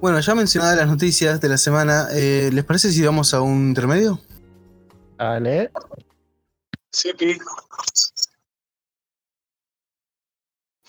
[0.00, 3.68] Bueno, ya mencionadas las noticias de la semana, eh, ¿les parece si vamos a un
[3.68, 4.18] intermedio?
[5.20, 5.70] Vale.
[6.92, 7.38] Sí, pi.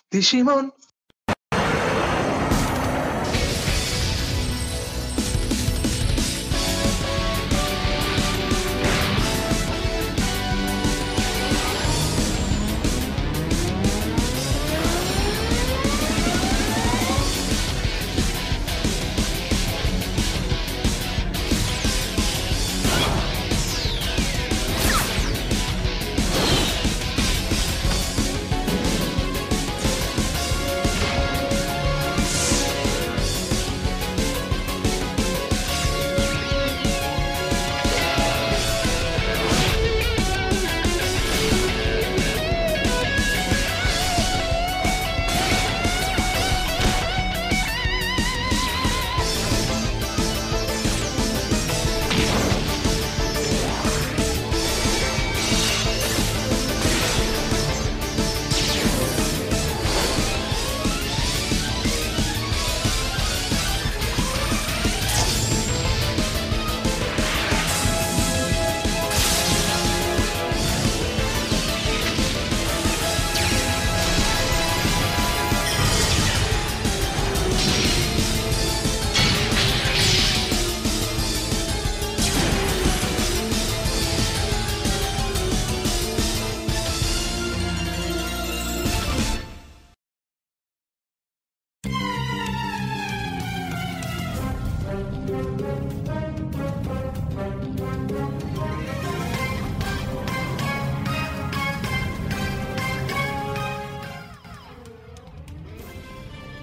[0.09, 0.73] Digimon.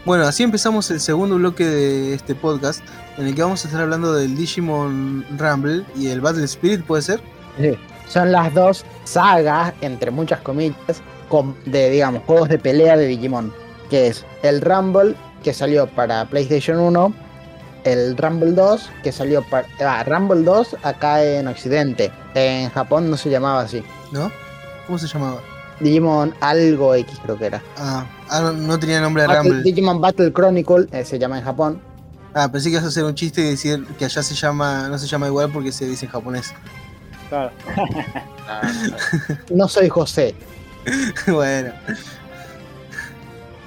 [0.09, 2.81] Bueno, así empezamos el segundo bloque de este podcast,
[3.19, 7.03] en el que vamos a estar hablando del Digimon Rumble y el Battle Spirit, ¿puede
[7.03, 7.21] ser?
[7.61, 7.79] Sí.
[8.09, 13.53] Son las dos sagas, entre muchas comillas, com- de, digamos, juegos de pelea de Digimon.
[13.91, 17.13] Que es el Rumble, que salió para PlayStation 1,
[17.85, 19.69] el Rumble 2, que salió para...
[19.79, 22.11] Ah, Rumble 2 acá en Occidente.
[22.33, 23.85] En Japón no se llamaba así.
[24.11, 24.33] ¿No?
[24.87, 25.43] ¿Cómo se llamaba?
[25.81, 27.63] Digimon algo X creo que era.
[27.77, 29.63] Ah, ah, no, no tenía nombre de Battle- Rumble.
[29.63, 31.81] Digimon Battle Chronicle eh, se llama en Japón.
[32.35, 34.99] Ah, pensé que ibas a hacer un chiste y decir que allá se llama, no
[34.99, 36.53] se llama igual porque se dice en japonés.
[37.29, 37.51] Claro.
[39.51, 40.35] No soy José.
[41.27, 41.71] bueno,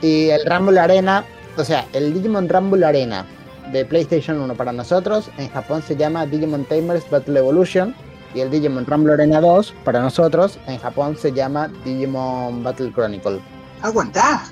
[0.01, 1.23] Y el Rumble Arena,
[1.55, 3.25] o sea, el Digimon Rumble Arena
[3.71, 7.93] de PlayStation 1 para nosotros, en Japón se llama Digimon Tamers Battle Evolution.
[8.33, 13.39] Y el Digimon Rumble Arena 2 para nosotros, en Japón se llama Digimon Battle Chronicle.
[13.81, 14.43] Aguantá.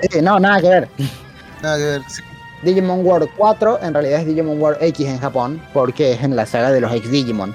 [0.00, 0.88] Eh, no, nada que ver.
[1.62, 2.02] nada que ver.
[2.08, 2.22] Sí.
[2.62, 6.46] Digimon World 4 en realidad es Digimon World X en Japón, porque es en la
[6.46, 7.54] saga de los ex Digimon.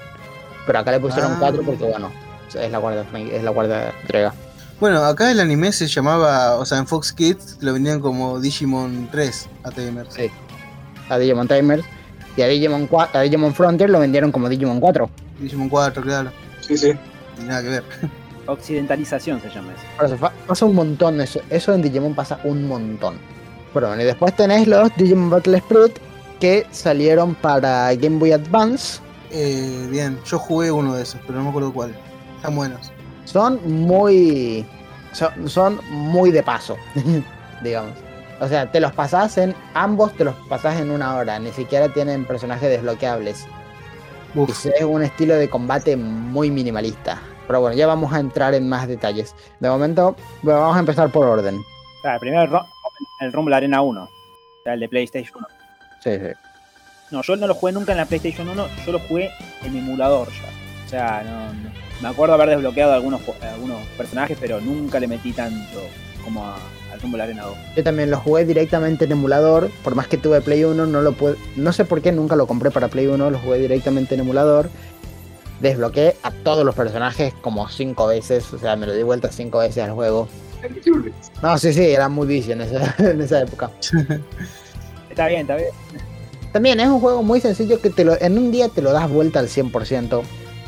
[0.68, 1.38] Pero acá le pusieron Ah.
[1.40, 2.12] 4 porque, bueno,
[2.54, 4.34] es la cuarta, es la cuarta entrega.
[4.80, 9.10] Bueno, acá el anime se llamaba, o sea, en Fox Kids lo vendían como Digimon
[9.12, 10.14] 3 ATMers.
[10.14, 10.30] Sí.
[11.10, 11.84] A Digimon Tamers.
[12.38, 15.10] Y a Digimon, 4 a Digimon Frontier lo vendieron como Digimon 4.
[15.42, 16.32] Digimon 4, claro.
[16.62, 16.94] Sí, sí.
[17.40, 17.84] Y nada que ver.
[18.48, 19.84] Occidentalización se llama eso.
[19.98, 21.42] Por eso, pasa un montón eso.
[21.50, 23.18] Eso en Digimon pasa un montón.
[23.74, 25.98] Pero bueno, y después tenés los Digimon Battle Spirit
[26.40, 29.00] que salieron para Game Boy Advance.
[29.32, 31.96] Eh, bien, yo jugué uno de esos, pero no me acuerdo cuál.
[32.38, 32.92] Están buenos.
[33.26, 34.66] Son muy.
[35.14, 36.78] Son, son muy de paso,
[37.64, 37.94] digamos.
[38.40, 39.56] O sea, te los pasás en.
[39.74, 41.40] Ambos te los pasás en una hora.
[41.40, 43.46] Ni siquiera tienen personajes desbloqueables.
[44.36, 47.22] Uf, es un estilo de combate muy minimalista.
[47.48, 49.36] Pero bueno, ya vamos a entrar en más detalles.
[49.60, 51.62] De momento, bueno, vamos a empezar por orden.
[52.02, 54.10] Claro, primero el, el Rumble Arena 1, o
[54.64, 55.48] sea, el de PlayStation 1.
[56.02, 56.34] Sí, sí.
[57.12, 59.30] No, yo no lo jugué nunca en la PlayStation 1, yo lo jugué
[59.64, 60.86] en emulador ya.
[60.86, 63.22] O sea, no, no- me acuerdo haber desbloqueado algunos
[63.98, 65.80] personajes, pero nunca le metí tanto
[66.24, 66.58] como a-
[67.02, 67.58] Rumble Arena 2.
[67.76, 69.70] Yo también lo jugué directamente en emulador.
[69.84, 71.36] Por más que tuve Play 1, no lo pude.
[71.56, 73.32] No sé por qué nunca lo compré para Play 1.
[73.32, 74.70] Lo jugué directamente en emulador.
[75.60, 78.52] Desbloqueé a todos los personajes como cinco veces.
[78.54, 80.28] O sea, me lo di vuelta cinco veces al juego.
[81.42, 83.72] No, sí, sí, era muy vicio en esa, en esa época.
[85.10, 85.72] Está bien, está bien.
[86.54, 89.10] También es un juego muy sencillo que te lo, en un día te lo das
[89.10, 90.22] vuelta al 100%.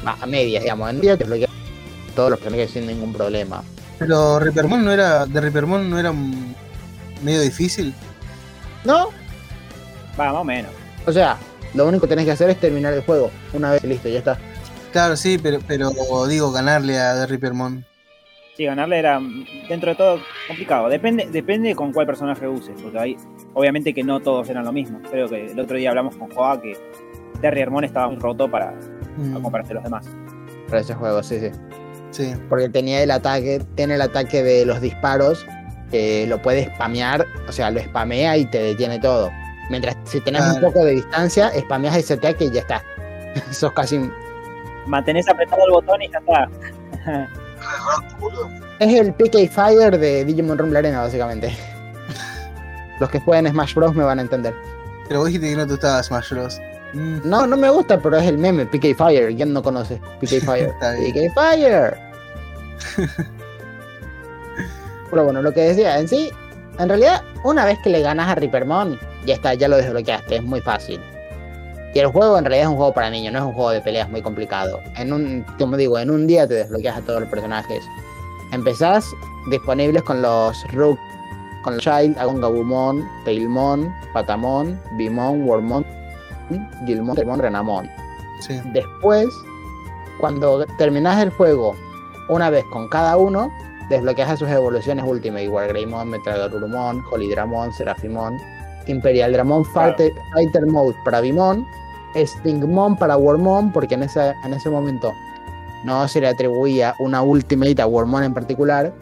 [0.06, 0.90] A a medias, digamos.
[0.90, 1.50] En un día te desbloqueas
[2.14, 3.64] todos los personajes sin ningún problema.
[4.00, 5.26] Pero Rippermon no era.
[5.26, 6.14] De Rippermon no era
[7.22, 7.94] medio difícil.
[8.84, 9.10] ¿No?
[10.20, 10.72] Va, más o menos.
[11.06, 11.38] O sea,
[11.74, 13.32] lo único que tenés que hacer es terminar el juego.
[13.54, 14.38] Una vez y listo, ya está.
[14.92, 15.92] Claro, sí, pero, pero
[16.28, 17.86] digo, ganarle a The Rippermon.
[18.56, 19.20] Sí, ganarle era
[19.68, 20.88] dentro de todo complicado.
[20.88, 23.18] Depende, depende con cuál personaje uses, porque hay,
[23.56, 25.00] obviamente que no todos eran lo mismo.
[25.10, 26.78] Creo que el otro día hablamos con Joa que
[27.42, 28.76] Terry Hermón estaba muy roto para,
[29.18, 30.06] Mm, a compararse a los demás.
[30.68, 31.52] Para ese juego, sí, sí.
[32.14, 32.34] Sí.
[32.50, 35.46] Porque tenía el ataque, tiene el ataque de los disparos,
[35.92, 39.30] que lo puede spamear, o sea, lo spamea y te detiene todo.
[39.70, 42.82] Mientras si tenés un poco de distancia, spameas ese ataque y ya está.
[43.52, 43.98] Sos casi.
[43.98, 44.14] un-
[44.88, 46.50] Mantenés apretado el botón y ya está.
[48.80, 51.56] Es el PK Fire de Digimon Rumble Arena, básicamente.
[53.00, 53.96] Los que jueguen Smash Bros.
[53.96, 54.54] me van a entender.
[55.08, 56.60] Pero vos dijiste que no te gustaba Smash Bros.
[56.94, 59.34] Mm, No, no me gusta, pero es el meme, PK Fire.
[59.36, 60.72] ¿Quién no conoce PK Fire?
[60.80, 61.98] PK Fire.
[65.10, 66.32] Pero bueno, lo que decía, en sí,
[66.80, 70.44] en realidad, una vez que le ganas a Rippermon, ya está, ya lo desbloqueaste, es
[70.44, 71.00] muy fácil.
[71.94, 73.82] Y el juego en realidad es un juego para niños, no es un juego de
[73.82, 74.80] peleas muy complicado.
[74.98, 77.84] En un, como digo, en un día te desbloqueas a todos los personajes.
[78.52, 79.06] Empezás
[79.52, 80.98] disponibles con los Rook,
[81.64, 85.86] con los Child, Agon Gabumon, Tailmon, Patamon, Bimon, Wormon,
[86.88, 87.90] Gilmon, Temon, Renamon.
[88.42, 88.60] sí.
[88.74, 89.28] Después,
[90.20, 91.76] cuando terminas el juego,
[92.30, 93.52] una vez con cada uno,
[93.90, 98.38] desbloqueas a sus evoluciones Ultimate, Wargreymon, Metralorumon, Holidramon, Serafimon,
[98.88, 99.96] Imperial Dramon, Claro.
[99.96, 101.66] Fighter, Fighter Mode para Bimon,
[102.16, 105.12] Stingmon para Wormon, porque en ese, en ese momento
[105.84, 108.94] no se le atribuía una Ultimate a Wormon en particular,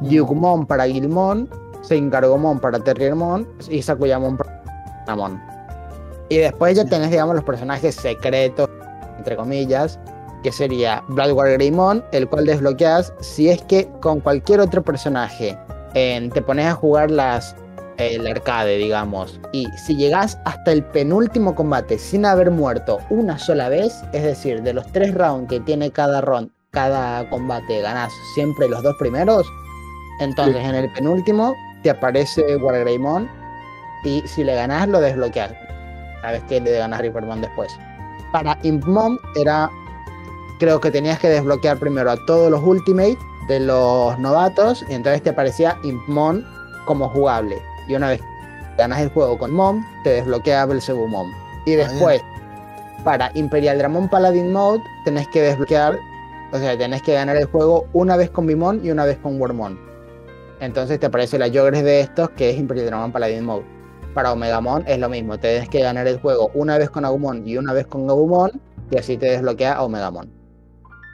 [0.00, 1.48] Yugmon para Gilmon,
[1.82, 4.62] Seingargomon para Terriermon y Sakuyamon para
[5.06, 5.40] Namon.
[6.30, 8.68] Y después ya tenés, digamos, los personajes secretos,
[9.18, 9.98] entre comillas,
[10.44, 15.58] que sería Bloodwar Greymon, el cual desbloqueas si es que con cualquier otro personaje
[15.94, 17.56] en- te pones a jugar las
[17.96, 23.68] el arcade, digamos, y si llegas hasta el penúltimo combate sin haber muerto una sola
[23.68, 28.68] vez, es decir, de los tres rounds que tiene cada round, cada combate, ganas siempre
[28.68, 29.46] los dos primeros,
[30.18, 31.54] entonces en el penúltimo
[31.84, 33.28] te aparece Wargreymon
[34.04, 35.52] y si le ganas lo desbloqueas.
[36.24, 37.70] Vez que le ganas Rippermon después.
[38.32, 39.70] Para Impmon era
[40.64, 45.22] creo que tenías que desbloquear primero a todos los Ultimate de los novatos y entonces
[45.22, 46.42] te aparecía Impmon
[46.86, 47.60] como jugable.
[47.86, 48.22] Y una vez
[48.78, 51.30] ganas el juego con Mom, te desbloquea Belzebumon.
[51.66, 51.86] Y bien.
[51.86, 52.22] después,
[53.04, 55.98] para Imperial Dramon Paladin Mode, tenés que desbloquear,
[56.50, 59.38] o sea, tenés que ganar el juego una vez con Bimon y una vez con
[59.38, 59.78] Wormon.
[60.60, 63.66] Entonces te aparece la Yogres de estos, que es Imperial Dramon Paladin Mode.
[64.14, 67.58] Para Omegamon es lo mismo, tenés que ganar el juego una vez con Agumon y
[67.58, 68.52] una vez con Gabumon,
[68.90, 70.33] y así te desbloquea a Omegamon.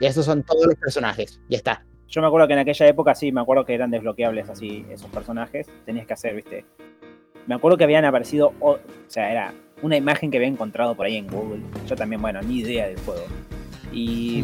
[0.01, 1.85] Y esos son todos los personajes, ya está.
[2.09, 5.09] Yo me acuerdo que en aquella época sí, me acuerdo que eran desbloqueables así esos
[5.11, 5.67] personajes.
[5.85, 6.65] Tenías que hacer, viste.
[7.47, 11.05] Me acuerdo que habían aparecido, o, o sea, era una imagen que había encontrado por
[11.05, 11.61] ahí en Google.
[11.87, 13.23] Yo también, bueno, ni idea del juego.
[13.93, 14.43] Y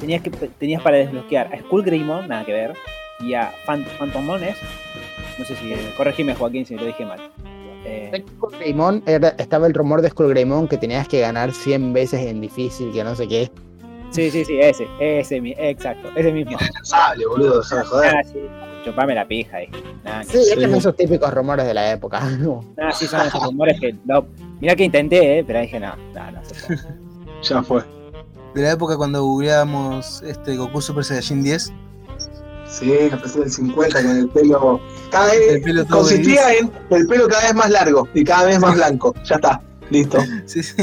[0.00, 2.72] tenías que tenías para desbloquear a Skull Greymon, nada que ver,
[3.20, 4.56] y a Phant- Phantomon es.
[5.38, 7.20] No sé si corregime Joaquín si lo dije mal.
[7.84, 8.10] Eh,
[9.06, 13.02] era- estaba el rumor de Skullgreymon que tenías que ganar 100 veces en difícil, que
[13.04, 13.50] no sé qué.
[14.12, 16.56] Sí, sí, sí, ese, ese, mi- exacto, ese mismo.
[16.82, 18.14] Sable, boludo, déjame joder.
[18.16, 18.38] Ah, sí,
[18.84, 19.68] chupame la pija ahí.
[20.04, 22.20] Nada, Sí, eran esos típicos rumores de la época.
[22.78, 23.94] Ah, sí, son esos rumores que.
[24.04, 24.26] No,
[24.60, 26.80] mirá que intenté, eh, pero dije, no, no, no se puede.
[27.42, 27.82] Ya fue.
[28.54, 31.72] de la época cuando googleábamos este Goku Super Saiyajin 10.
[32.68, 34.80] Sí, empezó del 50 con el pelo.
[35.10, 38.44] Cada vez El pelo todo consistía en el pelo cada vez más largo y cada
[38.46, 39.12] vez más blanco.
[39.24, 40.18] Ya está, listo.
[40.46, 40.74] Sí, sí.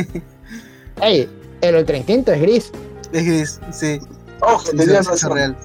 [1.01, 1.29] Ey,
[1.61, 2.71] el Ultra Instinto es gris.
[3.11, 3.99] Es gris, sí.
[4.41, 5.33] Ojo, sí, tenías eso es razón.
[5.37, 5.57] real.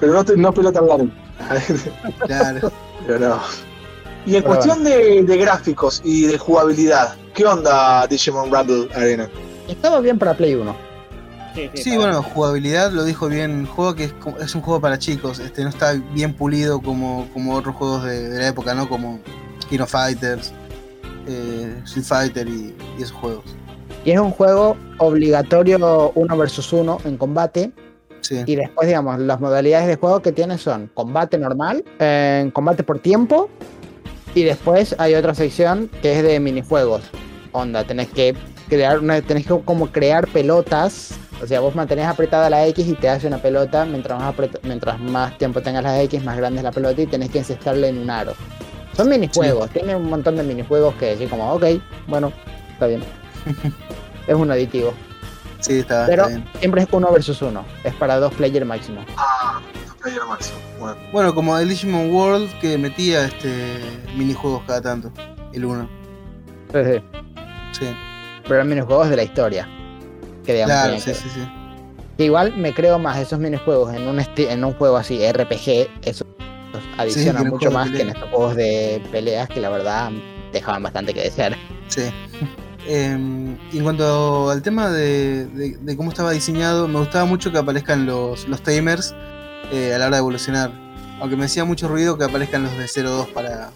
[0.00, 1.08] Pero no, te- no pelo tan largo.
[2.26, 2.72] Claro.
[3.06, 3.40] Pero no.
[4.26, 9.28] Y en Pero cuestión de, de gráficos y de jugabilidad, ¿qué onda Digimon Rumble Arena?
[9.68, 10.76] Estaba bien para Play 1.
[11.54, 14.80] Sí, sí, bueno, jugabilidad lo dijo bien el juego que es, como- es un juego
[14.80, 18.74] para chicos, este no está bien pulido como, como otros juegos de, de la época,
[18.74, 18.88] ¿no?
[18.88, 19.20] Como
[19.70, 20.52] King of Fighters,
[21.26, 23.44] eh, Street Fighter y, y esos juegos.
[24.06, 27.72] Y es un juego obligatorio uno versus uno en combate.
[28.20, 32.84] Sí, Y después, digamos, las modalidades de juego que tiene son combate normal, eh, combate
[32.84, 33.50] por tiempo.
[34.32, 37.02] Y después hay otra sección que es de minijuegos.
[37.50, 38.36] Onda, tenés que
[38.68, 41.18] crear una, tenés que como crear pelotas.
[41.42, 43.84] O sea, vos mantenés apretada la X y te hace una pelota.
[43.84, 47.30] Mientras más, mientras más tiempo tengas la X, más grande es la pelota y tenés
[47.30, 48.34] que encestarle en un aro.
[48.96, 51.64] Son minijuegos, tiene un montón de minijuegos que decir como, ok,
[52.06, 52.32] bueno,
[52.72, 53.02] está bien.
[54.26, 54.92] es un aditivo.
[55.60, 56.48] sí, está, Pero está bien.
[56.58, 57.64] siempre es uno versus uno.
[57.84, 59.04] Es para dos player máximo.
[59.16, 59.60] Ah,
[60.02, 60.58] player máximo.
[60.78, 60.96] Bueno.
[61.12, 63.78] Bueno, como el Digimon World que metía este
[64.16, 65.10] minijuegos cada tanto,
[65.52, 65.88] el 1.
[66.72, 67.02] Sí, sí.
[67.72, 67.86] Sí,
[68.42, 69.68] Pero eran minijuegos de la historia.
[70.44, 71.48] Que digamos claro, sí, que- sí, sí.
[72.16, 75.88] que igual me creo más esos minijuegos en un, en un juego así, RPG.
[76.02, 76.24] Eso
[76.98, 80.10] adiciona mucho más que en estos juegos de peleas que la verdad
[80.52, 81.56] dejaban bastante que desear.
[81.88, 82.02] Sí.
[82.88, 87.50] Em, y en cuanto al tema de, de- de cómo estaba diseñado, me gustaba mucho
[87.50, 89.14] que aparezcan los, los tamers
[89.72, 90.70] eh, a la hora de evolucionar.
[91.20, 93.70] Aunque me hacía mucho ruido que aparezcan los de 0-2 para,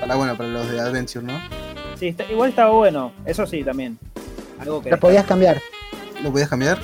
[0.00, 1.34] para, bueno, para los de Adventure, ¿no?
[1.98, 3.12] Sí, está- igual estaba bueno.
[3.26, 3.98] Eso sí, también.
[4.58, 4.90] Algo que.
[4.90, 5.60] Lo podías cambiar.
[6.22, 6.78] ¿Lo podías cambiar?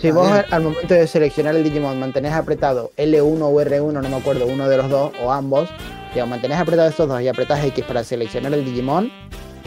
[0.00, 0.44] Si Ah, vos bien.
[0.50, 4.68] al momento de seleccionar el Digimon mantenés apretado L1 o R1, no me acuerdo, uno
[4.68, 5.68] de los dos o ambos,
[6.14, 9.10] digamos, mantenés apretado estos dos y apretás X para seleccionar el Digimon,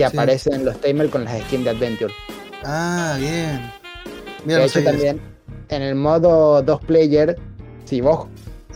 [0.09, 0.17] Sí.
[0.17, 2.13] aparecen los tamers con las skins de Adventure.
[2.63, 3.71] Ah, bien.
[4.45, 5.21] Mira, de hecho, también
[5.69, 7.37] en el modo 2 player,
[7.85, 8.27] si vos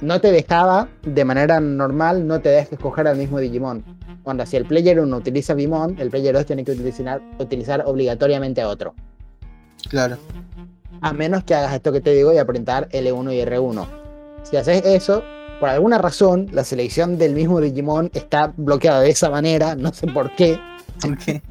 [0.01, 3.83] no te dejaba de manera normal, no te dejas escoger al mismo Digimon.
[4.23, 8.61] Cuando si el player 1 utiliza Bimon, el player 2 tiene que utilizar, utilizar obligatoriamente
[8.61, 8.93] a otro.
[9.89, 10.17] Claro.
[11.01, 13.87] A menos que hagas esto que te digo y apretar L1 y R1.
[14.43, 15.23] Si haces eso,
[15.59, 20.07] por alguna razón, la selección del mismo Digimon está bloqueada de esa manera, no sé
[20.07, 20.59] por qué.
[21.01, 21.41] ¿Por qué?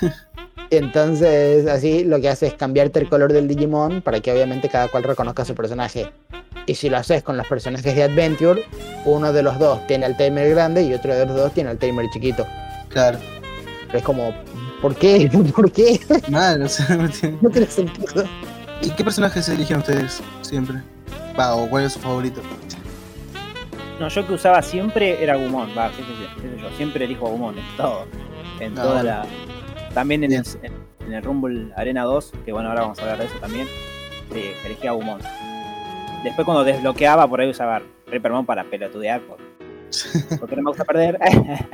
[0.70, 4.88] Entonces, así lo que hace es cambiarte el color del Digimon para que obviamente cada
[4.88, 6.12] cual reconozca su personaje.
[6.66, 8.64] Y si lo haces con los personajes de Adventure,
[9.04, 11.78] uno de los dos tiene el timer grande y otro de los dos tiene el
[11.78, 12.46] timer chiquito.
[12.88, 13.18] Claro.
[13.86, 14.32] Pero es como,
[14.80, 15.28] ¿por qué?
[15.56, 15.98] ¿Por qué?
[16.28, 18.24] Mal, o sea, no tiene- No tiene sentido.
[18.82, 20.76] ¿Y qué personajes eligen ustedes siempre?
[21.38, 22.40] Va, o cuál es su favorito.
[24.00, 25.68] No, yo que usaba siempre era Gumon.
[25.76, 28.06] Va, qué sé yo, qué sé yo, Siempre elijo a Gumon en todo.
[28.58, 29.26] En Ah, toda la.
[29.94, 30.72] También en el, en,
[31.06, 33.66] en el Rumble Arena 2, que bueno, ahora vamos a hablar de eso también.
[34.34, 35.20] eh, elegí a Gumon.
[36.24, 39.38] Después cuando desbloqueaba por ahí usaba Reapermon para pelotudear por-
[40.40, 41.18] porque no me gusta perder.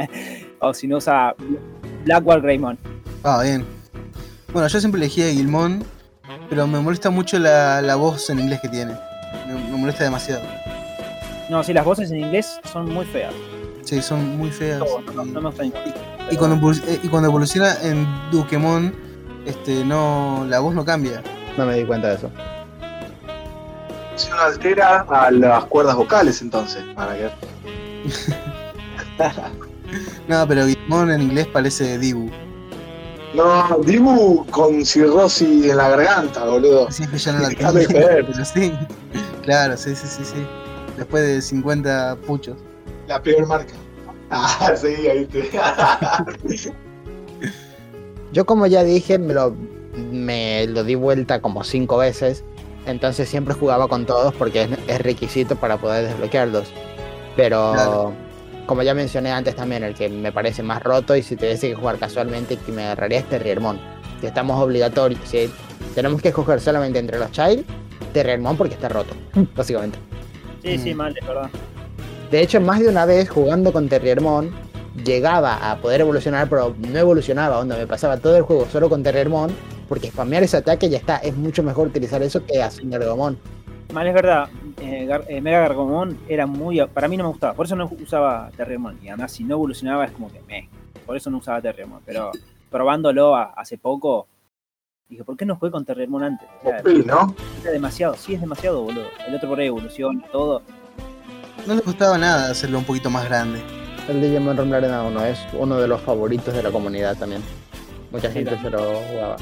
[0.61, 1.35] o si no usaba
[2.05, 2.79] Blackwall Greymon.
[3.23, 3.65] Ah, bien.
[4.53, 5.29] Bueno, yo siempre elegí a
[6.49, 8.95] pero me molesta mucho la, la voz en inglés que tiene.
[9.47, 10.43] Me, me molesta demasiado.
[11.49, 13.33] No, sí, las voces en inglés son muy feas.
[13.85, 14.81] Sí, son muy feas.
[14.81, 15.81] No, no, y- no ninguna.
[16.31, 18.93] Y cuando, eh, y cuando evoluciona en Dukemon,
[19.47, 21.23] este, no, la voz no cambia.
[21.57, 22.31] No me di cuenta de eso.
[24.17, 26.83] Si uno altera a las cuerdas vocales entonces.
[26.95, 27.31] Para que...
[30.29, 32.29] No, pero Gilmon en inglés parece Dibu.
[33.35, 36.89] No, Dibu con cirrosis en la garganta, boludo.
[36.89, 37.87] Es que ya no la joder.
[38.27, 38.73] pero sí.
[39.45, 40.45] Claro, sí, sí, sí, sí.
[40.97, 42.57] Después de 50 puchos.
[43.07, 43.73] La peor marca.
[44.29, 45.49] Ah, sí, ahí te.
[48.33, 49.55] Yo como ya dije, me lo,
[50.11, 52.43] me lo di vuelta como cinco veces.
[52.87, 56.73] Entonces siempre jugaba con todos porque es, es requisito para poder desbloquearlos.
[57.37, 58.13] Pero Claro.
[58.67, 61.75] como ya mencioné antes también, el que me parece más roto y si tuviese que
[61.77, 63.79] jugar casualmente que me agarraría es Terriermon.
[64.21, 65.51] Si estamos obligatorios, si
[65.95, 67.65] tenemos que escoger solamente entre los Child,
[68.13, 69.15] Terriermon porque está roto,
[69.57, 69.99] básicamente.
[70.67, 70.97] Sí, sí, Mm.
[70.97, 71.49] mal, es verdad.
[72.31, 74.51] De hecho, más de una vez jugando con Terriermon,
[75.05, 79.03] llegaba a poder evolucionar, pero no evolucionaba, onda, me pasaba todo el juego solo con
[79.03, 79.51] Terriermon,
[79.89, 83.39] porque spamear ese ataque ya está, es mucho mejor utilizar eso que hacer Gargomon.
[83.93, 84.49] Mal es verdad,
[84.83, 86.85] eh, Gar- eh, Mega Gargomon era muy.
[86.93, 88.99] Para mí no me gustaba, por eso no usaba Terriermon.
[89.01, 90.69] Y además, si no evolucionaba, es como que me.
[91.07, 92.01] Por eso no usaba Terriermon.
[92.05, 92.33] Pero
[92.69, 94.27] probándolo a- hace poco,
[95.09, 96.49] Dije, ¿por qué no jugué con Terremon antes?
[96.65, 97.35] O sea, Sí, ¿no?
[97.63, 99.05] era demasiado, sí es demasiado, boludo.
[99.27, 100.63] El otro por ahí evolución y todo.
[101.67, 103.61] No le costaba nada hacerlo un poquito más grande.
[104.09, 107.43] El Digimon Rumble Arena 1 es uno de los favoritos de la comunidad también.
[108.11, 109.37] Mucha Sí, gente se lo jugaba.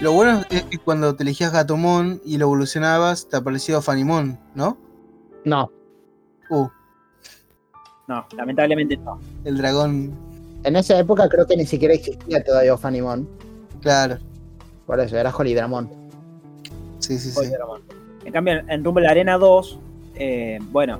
[0.00, 4.76] Lo bueno es que cuando te elegías Gatomon y lo evolucionabas, te aparecía Fanimon, ¿no?
[5.44, 5.70] No,
[6.50, 6.66] Uh,
[8.06, 9.20] No, lamentablemente no.
[9.44, 10.12] el dragón,
[10.64, 13.28] en esa época creo que ni siquiera existía todavía Fanimon.
[13.80, 14.18] claro.
[14.88, 15.88] Por eso, era Holidramon.
[16.98, 17.52] Sí, sí, sí.
[17.52, 17.84] Hermano.
[18.24, 19.78] En cambio, en Rumble Arena 2,
[20.16, 20.98] eh, bueno,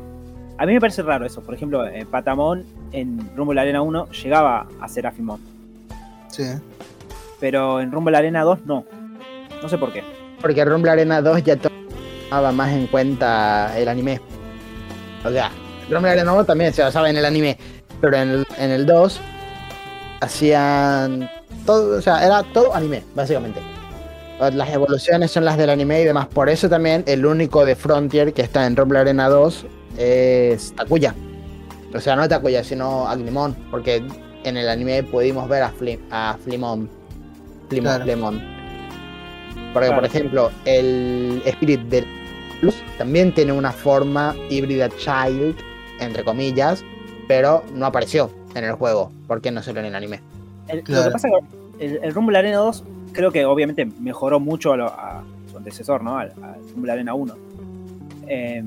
[0.59, 1.41] a mí me parece raro eso.
[1.43, 5.41] Por ejemplo, eh, Patamon en Rumble Arena 1 llegaba a ser Afimon,
[6.29, 6.45] Sí.
[7.41, 8.85] pero en Rumble Arena 2 no.
[9.63, 10.05] No sé por qué.
[10.41, 14.21] Porque Rumble Arena 2 ya tomaba más en cuenta el anime.
[15.25, 15.51] O sea,
[15.91, 17.57] Rumble Arena 1 también se basaba en el anime.
[18.03, 19.19] Pero en el, en el 2
[20.21, 21.29] hacían
[21.67, 23.61] todo, o sea, era todo anime, básicamente.
[24.41, 26.27] Las evoluciones son las del anime y demás.
[26.29, 29.67] Por eso también el único de Frontier que está en Rumble Arena 2
[29.99, 31.15] es Takuya.
[31.95, 33.57] O sea, no Takuya, sino Agnemon.
[33.71, 34.03] Porque
[34.45, 36.89] en el anime pudimos ver a, Flim, a Flimon.
[37.69, 38.33] Flimon, Claro.
[39.73, 39.95] Porque, Claro.
[39.97, 42.05] por ejemplo, el Spirit de
[42.63, 45.57] Luz también tiene una forma híbrida Child,
[46.01, 46.83] entre comillas,
[47.27, 49.11] pero no apareció en el juego.
[49.27, 50.21] porque no solo en el anime?
[50.69, 51.35] El- Lo que pasa es
[51.79, 52.83] que el, el Rumble Arena 2
[53.13, 56.19] creo que obviamente mejoró mucho a, lo- a su antecesor, ¿no?
[56.19, 56.33] Al,
[56.75, 57.35] Rumble Arena 1.
[58.29, 58.63] Eh,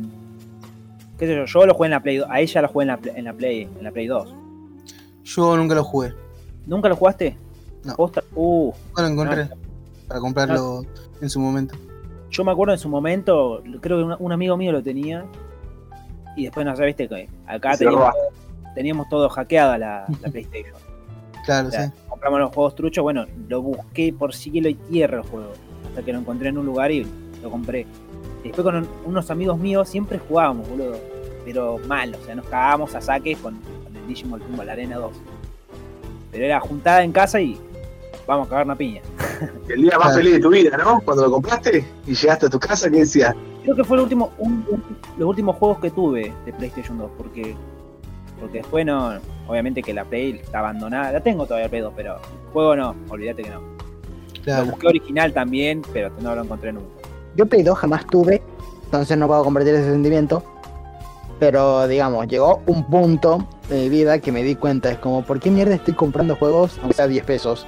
[1.18, 2.88] qué sé yo, yo lo jugué en la Play 2, a ella lo jugué en
[2.88, 4.34] la, Play- en la Play, en la Play 2.
[5.24, 6.14] Yo nunca lo jugué.
[6.66, 7.38] ¿Nunca lo jugaste?
[7.84, 7.96] No.
[8.36, 9.50] Uh, Nunca lo encontré
[10.08, 10.86] para comprarlo
[11.22, 11.76] en su momento.
[12.30, 15.26] yo me acuerdo en su momento, creo que un, un amigo mío lo tenía.
[16.36, 18.14] Y después, no sé, viste que acá teníamos,
[18.76, 20.76] teníamos todo hackeada la, la PlayStation.
[21.46, 21.94] Claro, O sea, sí.
[22.22, 25.54] Compramos los juegos truchos, bueno, lo busqué por cielo y tierra el juego.
[25.88, 27.08] Hasta que lo encontré en un lugar y
[27.42, 27.88] lo compré.
[28.44, 30.98] Y después con un- unos amigos míos siempre jugábamos, boludo.
[31.44, 35.12] Pero mal, o sea, nos cagábamos a saques con, con el Digimon la Arena 2.
[36.32, 37.58] Pero era juntada en casa y
[38.28, 39.02] vamos a cagar una piña.
[39.68, 41.02] El día más feliz de tu vida, ¿no?
[41.02, 43.36] Cuando lo compraste y llegaste a tu casa, ¿qué decías?
[43.64, 44.84] Creo que fue el último, un- un-
[45.18, 47.56] los últimos juegos que tuve de PlayStation 2, porque
[48.42, 49.14] porque después no,
[49.48, 52.18] obviamente que la Play está abandonada, la tengo todavía 2, pero
[52.52, 53.62] juego no, olvídate que no.
[53.62, 54.66] Lo Claro.
[54.66, 56.88] busqué original también, pero no lo encontré nunca.
[57.36, 58.42] Yo Play 2 jamás tuve,
[58.86, 60.44] entonces no puedo compartir ese sentimiento.
[61.40, 65.40] Pero digamos, llegó un punto de mi vida que me di cuenta, es como, ¿por
[65.40, 67.66] qué mierda estoy comprando juegos aunque sea 10 pesos?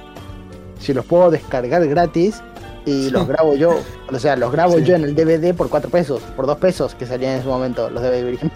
[0.78, 2.40] Si los puedo descargar gratis
[2.86, 3.10] y Sí.
[3.10, 3.80] los grabo yo,
[4.12, 4.84] o sea, los grabo Sí.
[4.84, 7.90] yo en el DVD por 4 pesos, por 2 pesos que salían en ese momento
[7.90, 8.52] los DVD virgen.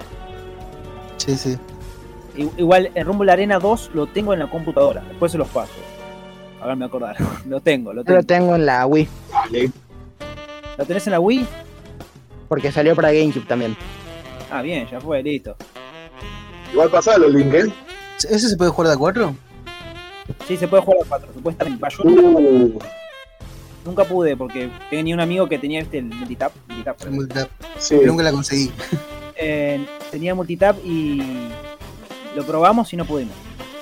[1.17, 1.57] Sí, sí.
[2.57, 5.73] Igual el Rumble Arena 2 lo tengo en la computadora, después se los paso.
[6.61, 7.17] Ahora me acordar.
[7.49, 8.17] Lo tengo, lo Yo tengo.
[8.19, 9.71] lo tengo en la Wii, Vale.
[10.77, 11.47] ¿Lo tenés en la Wii?
[12.49, 13.77] porque salió para GameCube también.
[14.51, 15.55] Ah, bien, ya fue, listo.
[16.73, 17.73] Igual pasaba los links, ¿eh?
[18.31, 19.35] ¿Ese se puede jugar de a cuatro?
[20.47, 21.81] Sí, se puede jugar a 4, supuestamente.
[21.83, 22.79] Va, Yo nunca, Uh,
[23.85, 26.53] nunca pude porque tenía un amigo que tenía este, el multitap.
[26.69, 27.49] multitap, El multitap.
[27.79, 27.97] sí.
[27.99, 28.71] Pero Nunca la conseguí.
[29.41, 31.23] Eh, tenía multitap y
[32.35, 33.35] lo probamos y no pudimos.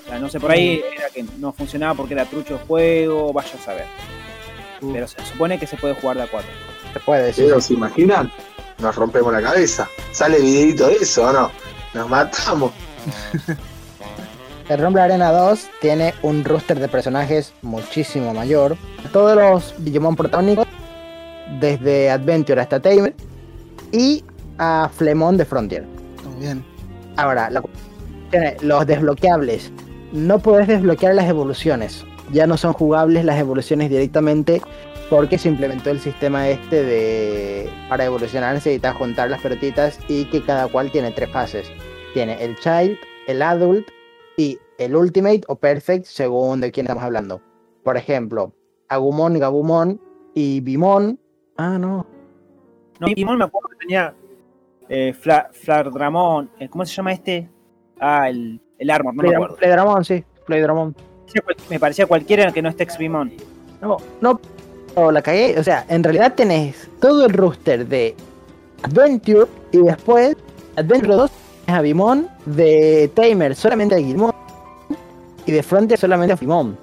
[0.05, 3.33] O sea, no sé, por ahí era que no funcionaba porque era trucho el juego,
[3.33, 3.87] vaya a saber.
[4.81, 4.93] Uh.
[4.93, 6.49] Pero se supone que se puede jugar de a 4.
[6.93, 7.45] Se puede decir.
[7.47, 8.31] Pero, ¿se imaginan?
[8.79, 9.89] Nos rompemos la cabeza.
[10.13, 11.51] Sale videito de eso, ¿o no?
[11.95, 12.73] Nos matamos.
[14.69, 18.77] El Rumble Arena 2 tiene un roster de personajes muchísimo mayor.
[19.13, 20.67] Todos los Digimon protagónicos,
[21.61, 23.15] desde Adventure hasta Tamer,
[23.93, 24.25] y
[24.59, 25.85] a Flemon de Frontier.
[26.25, 26.65] Muy bien.
[27.17, 27.63] Ahora, la
[28.62, 29.72] los desbloqueables.
[30.12, 32.05] No podés desbloquear las evoluciones.
[32.33, 34.61] Ya no son jugables las evoluciones directamente
[35.11, 37.70] porque se implementó el sistema este de...
[37.89, 41.70] Para evolucionar necesitas juntar las pelotitas y que cada cual tiene tres fases.
[42.14, 42.99] Tiene el Child,
[43.29, 43.87] el Adult
[44.37, 47.41] y el Ultimate o Perfect según de quién estamos hablando.
[47.85, 48.53] Por ejemplo,
[48.89, 50.01] Agumon, Gabumon
[50.35, 51.20] y Bimon.
[51.57, 52.07] Ah, no.
[52.99, 54.14] No, Digimon me acuerdo que tenía
[54.89, 57.49] eh, Fla- Flardramon, eh, ¿cómo se llama este?
[58.01, 59.57] Ah, el, el Armor, no me Play- acuerdo.
[59.57, 60.25] Playdramon, sí.
[60.47, 60.95] Playdramon.
[61.45, 63.33] Cual- Me parecía cualquiera que no esté Exbimon.
[63.81, 64.41] No, no,
[64.97, 65.59] no, la cagué.
[65.59, 68.15] O sea, en realidad tenés todo el roster de
[68.83, 70.37] Adventure y después
[70.77, 71.31] Adventure 2
[71.67, 74.33] es a Bimon, de Tamer solamente a Gilmon
[75.47, 76.79] y de Frontier solamente a Fimon.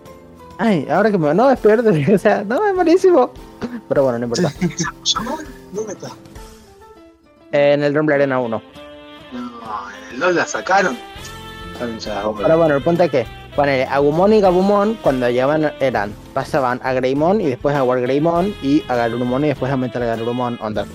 [0.59, 1.33] Ay, ahora que me.
[1.33, 2.13] No, es peor de.
[2.15, 3.31] O sea, no, es malísimo.
[3.89, 4.51] Pero bueno, no importa.
[5.71, 6.09] ¿Dónde está?
[7.51, 8.61] En el Rumble Arena 1.
[9.65, 10.97] No, en el 2 la sacaron.
[12.37, 16.93] Pero bueno, el punto es que Ponele, Agumon y Gabumon cuando llegaban eran, pasaban a
[16.93, 20.85] Greymon y después a Wargreymon y a Garurumon y después a Metal Garurumon, onda.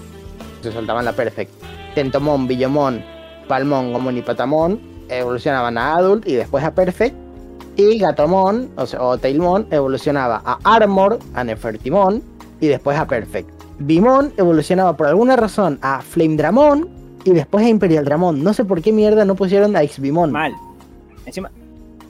[0.62, 1.52] Se soltaban la Perfect.
[1.94, 3.04] Tentomon, Billomon,
[3.46, 7.14] Palmon, Gomon y Patamon evolucionaban a Adult y después a Perfect.
[7.76, 12.22] Y Gatomon, o, sea, o Tailmon, evolucionaba a Armor, a Nefertimon
[12.60, 13.48] y después a Perfect.
[13.78, 16.97] Bimon evolucionaba por alguna razón a Flame Dramon
[17.28, 18.42] y después a Imperial Dramon.
[18.42, 20.32] No sé por qué mierda no pusieron a X-Bimon.
[20.32, 20.54] Mal.
[21.26, 21.50] Encima,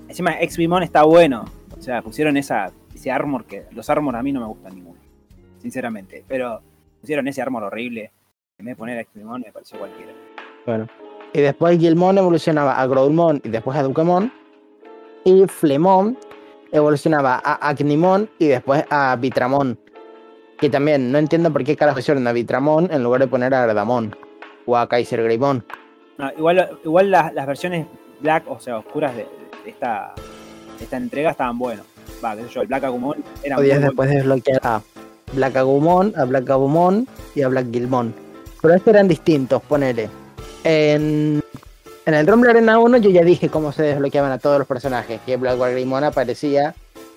[0.08, 1.44] encima X-Bimon está bueno.
[1.76, 3.64] O sea, pusieron esa, ese armor que.
[3.72, 5.00] Los armor a mí no me gustan ninguno.
[5.60, 6.24] Sinceramente.
[6.28, 6.60] Pero
[7.00, 8.12] pusieron ese armor horrible.
[8.58, 10.12] En vez de poner a X-Bimon me pareció cualquiera.
[10.64, 10.86] Bueno.
[11.32, 14.32] Y después Gilmon evolucionaba a Growlmon y después a Dukemon.
[15.24, 16.16] Y Flemon
[16.70, 19.78] evolucionaba a Acnimon y después a Vitramon.
[20.60, 23.64] Que también no entiendo por qué carajo hicieron a Vitramon en lugar de poner a
[23.64, 24.14] Ardamon
[24.68, 25.64] o a Kaiser Greymon.
[26.18, 27.86] No, igual igual las, las versiones
[28.20, 29.26] black, o sea, oscuras de,
[29.64, 30.12] de esta,
[30.78, 31.86] de esta entrega estaban buenos.
[32.22, 33.86] Va, qué sé yo, el Black Agumon era muy Podías bueno.
[33.86, 34.82] después desbloquear a
[35.32, 38.14] Black Agumon, a Black Agumon y a Black Gilmon.
[38.60, 40.10] Pero estos eran distintos, ponele.
[40.64, 41.42] En,
[42.06, 45.20] en el Rumble Arena 1 yo ya dije cómo se desbloqueaban a todos los personajes.
[45.24, 46.74] Que Black Greymon aparecía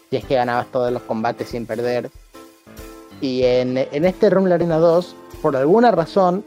[0.10, 2.12] si es que ganabas todos los combates sin perder.
[3.20, 6.45] Y en, en este Rumble Arena 2, por alguna razón,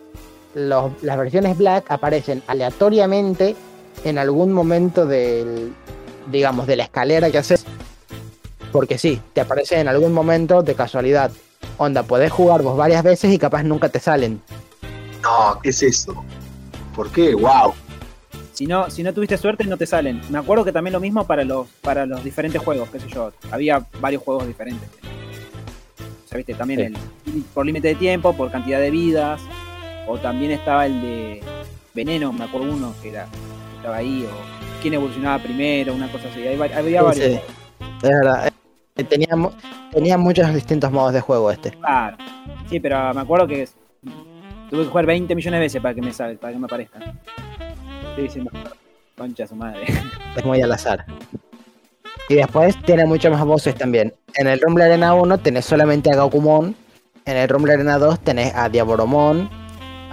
[0.54, 3.56] los- las versiones Black aparecen aleatoriamente
[4.04, 5.72] en algún momento del,
[6.30, 7.64] digamos, de la escalera que haces.
[8.72, 11.30] Porque sí, te aparece en algún momento de casualidad.
[11.78, 14.40] Onda, podés jugar vos varias veces y capaz nunca te salen.
[15.22, 16.14] No, ¿qué es eso?
[16.94, 17.34] ¿Por qué?
[17.34, 17.72] ¡Wow!
[18.52, 20.20] Si no, si no tuviste suerte, no te salen.
[20.30, 23.32] Me acuerdo que también lo mismo para los, para los diferentes juegos, qué sé yo.
[23.50, 24.88] Había varios juegos diferentes.
[26.24, 26.94] O sea, viste, también
[27.24, 27.30] Sí.
[27.36, 29.40] el por límite de tiempo, por cantidad de vidas.
[30.06, 31.40] O también estaba el de
[31.94, 36.28] Veneno, me acuerdo uno que era que estaba ahí, o quién evolucionaba primero, una cosa
[36.28, 36.46] así.
[36.46, 37.14] Había Sí, varios.
[37.16, 37.40] sí.
[38.02, 38.46] Es verdad.
[38.96, 39.50] eh, Tenía, mu-
[39.90, 41.70] tenía muchos distintos modos de juego este.
[41.72, 42.16] Claro.
[42.70, 43.68] Sí, pero me acuerdo que
[44.70, 47.02] tuve que jugar 20 millones de veces para que me salga, para que me aparezcan.
[48.10, 48.50] Estoy diciendo,
[49.16, 49.84] concha su madre.
[50.36, 51.04] Es muy al azar.
[52.28, 54.12] Y después tiene muchas más voces también.
[54.34, 56.74] En el Rumble Arena 1 tenés solamente a Gakumon.
[57.24, 59.48] En el Rumble Arena 2 tenés a Diaboromon,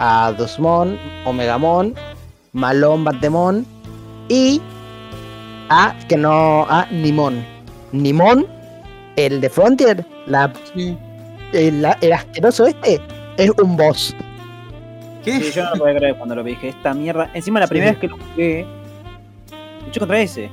[0.04, 1.94] a Dusmon, Omegamon,
[2.54, 3.66] Malon Batdemon
[4.30, 4.60] y
[5.70, 7.46] a que no a Nimon.
[7.92, 8.48] Nimon,
[9.16, 10.98] el de Frontier, la, Sí.
[11.54, 13.00] el, la- el asqueroso este,
[13.38, 14.16] es un boss.
[15.24, 15.40] ¿Qué?
[15.40, 16.52] Sí, yo no lo podía creer cuando lo vi.
[16.52, 17.30] Dije, esta mierda.
[17.36, 17.70] Encima, la Sí.
[17.70, 18.66] primera vez que lo jugué,
[19.86, 20.46] luché contra ese.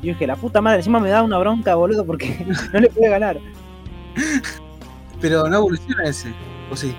[0.00, 2.34] Y yo dije, la puta madre, encima me da una bronca, boludo, porque
[2.72, 3.36] no le pude ganar.
[5.20, 6.32] Pero no evoluciona ese.
[6.70, 6.94] ¿O sí?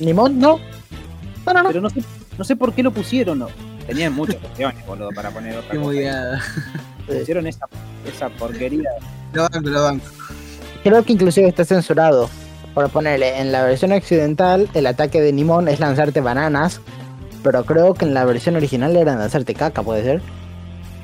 [0.00, 0.58] Nimon, no.
[1.46, 1.68] No, no, no.
[1.68, 2.02] Pero no sé,
[2.38, 3.38] no sé por qué lo pusieron.
[3.40, 3.48] No.
[3.86, 5.86] Tenían muchas opciones, boludo, para poner otra Qué cosa.
[5.90, 6.40] moviada.
[7.06, 7.66] Pusieron esa,
[8.06, 8.88] esa porquería.
[9.34, 10.06] Lo banco, lo banco.
[10.82, 12.30] Creo que inclusive está censurado.
[12.72, 16.80] Por ponerle, en la versión occidental, el ataque de Nimon es lanzarte bananas.
[17.42, 20.22] Pero creo que en la versión original era lanzarte caca, ¿puede ser?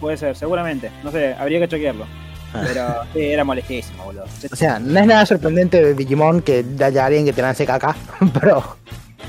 [0.01, 0.91] Puede ser, seguramente.
[1.05, 2.07] No sé, habría que chequearlo.
[2.55, 2.63] Ah.
[2.67, 4.25] Pero sí, era molestísimo, boludo.
[4.51, 7.95] O sea, no es nada sorprendente de Digimon que haya alguien que te lance caca.
[8.41, 8.77] Pero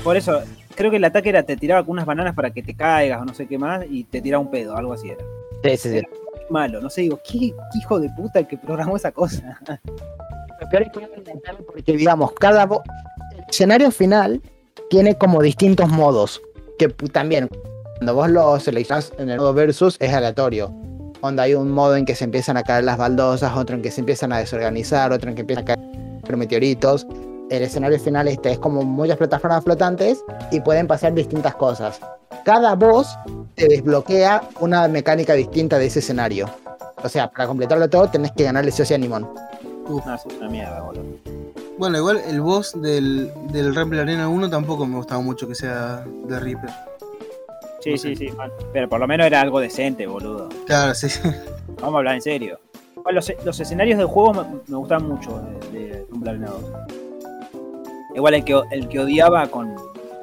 [0.02, 0.40] Por eso,
[0.82, 3.24] creo que el ataque era te tiraba con unas bananas para que te caigas o
[3.24, 5.24] no sé qué más y te tiraba un pedo, algo así era.
[5.62, 6.06] sí, sí, sí.
[6.50, 9.60] Malo, no sé, digo, ¿qué, qué hijo de puta el que programó esa cosa?
[10.60, 14.42] Lo peor es que porque, digamos, cada el escenario final
[14.90, 16.42] tiene como distintos modos.
[16.78, 17.48] Que también,
[17.98, 20.74] cuando vos lo seleccionás en el modo versus, es aleatorio.
[21.22, 23.92] Donde hay un modo en que se empiezan a caer las baldosas, otro en que
[23.92, 27.06] se empiezan a desorganizar, otro en que empiezan a caer meteoritos.
[27.52, 32.00] El escenario final este es como muchas plataformas flotantes y pueden pasar distintas cosas.
[32.46, 33.14] Cada boss
[33.56, 36.48] te desbloquea una mecánica distinta de ese escenario.
[37.04, 39.28] O sea, para completarlo todo tenés que ganarle sí o sí a Nimon.
[39.86, 41.04] No, es una mierda, boludo.
[41.76, 46.06] Bueno, igual el boss del, del Rumble Arena 1 tampoco me gustaba mucho que sea
[46.26, 46.70] de Reaper.
[47.80, 48.28] Sí, No sí, sé.
[48.30, 48.32] sí.
[48.72, 50.48] Pero por lo menos era algo decente, boludo.
[50.66, 51.08] Claro, sí.
[51.82, 52.58] Vamos a hablar en serio.
[52.94, 55.38] Bueno, Los, los escenarios del juego me, me gustaban mucho
[55.70, 57.01] de, de Rumble Arena 2.
[58.14, 59.74] Igual el que, el que odiaba con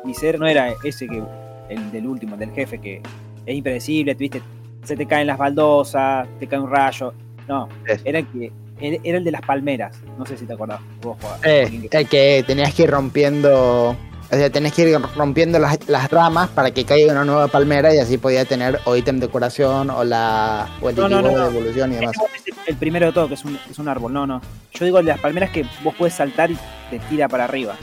[0.06, 1.22] mi ser no era ese que
[1.70, 3.02] el del último, el del jefe, que
[3.46, 4.42] es impredecible, ¿viste?
[4.84, 7.14] se te caen las baldosas, te cae un rayo.
[7.48, 8.02] No, Es.
[8.06, 9.98] era el que era el de las palmeras.
[10.18, 10.80] No sé si te acordás.
[11.02, 11.18] Vos.
[11.44, 13.90] Eh, el que tenías que ir rompiendo.
[14.32, 17.94] O sea, tenés que ir rompiendo las, las ramas para que caiga una nueva palmera
[17.94, 21.32] y así podía tener o ítem de curación o la o el No, no, Digivolve
[21.36, 21.52] no, no.
[21.52, 22.16] de evolución y demás.
[22.36, 24.14] Ese el primero de todo, que es un, es un árbol.
[24.14, 24.42] No, no.
[24.74, 26.58] Yo digo el de las palmeras que vos puedes saltar y
[26.90, 27.76] te tira para arriba.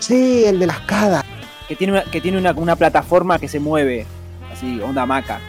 [0.00, 1.24] Sí, el de las cadas.
[1.68, 4.04] Que tiene una, que tiene una, una plataforma que se mueve.
[4.52, 5.40] Así, onda hamaca.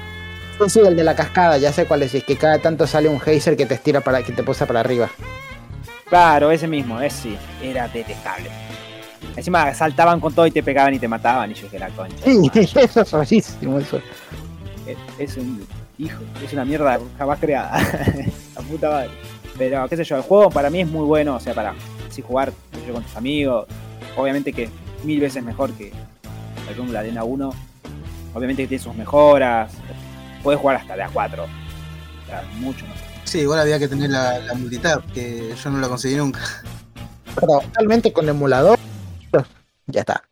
[0.60, 2.14] Sí, sí, el de la cascada, ya sé cuál es.
[2.14, 4.80] Es que cada tanto sale un geyser que te estira para que te posa para
[4.80, 5.10] arriba.
[6.08, 8.50] Claro, ese mismo, ese sí, era detestable.
[9.36, 12.24] Encima saltaban con todo y te pegaban y te mataban y yo dije la concha.
[12.24, 14.02] Sí, eso es rarísimo eso.
[14.86, 15.68] Es, es un
[15.98, 17.80] hijo, es una mierda jamás creada.
[18.58, 19.10] la puta madre.
[19.58, 21.74] Pero qué sé yo, el juego para mí es muy bueno, o sea, para
[22.08, 22.52] así jugar
[22.86, 23.68] yo, con tus amigos.
[24.16, 24.72] Obviamente que es
[25.04, 25.92] mil veces mejor que
[26.92, 27.54] la Arena 1.
[28.34, 29.74] Obviamente que tiene sus mejoras.
[30.44, 31.44] Puedes jugar hasta de a 4.
[31.44, 31.48] O
[32.28, 33.02] sea, mucho mejor.
[33.24, 36.40] Sí, igual había que tener la, la multitap, que yo no la conseguí nunca.
[37.36, 38.80] Pero realmente con emulador,
[39.86, 40.24] ya está.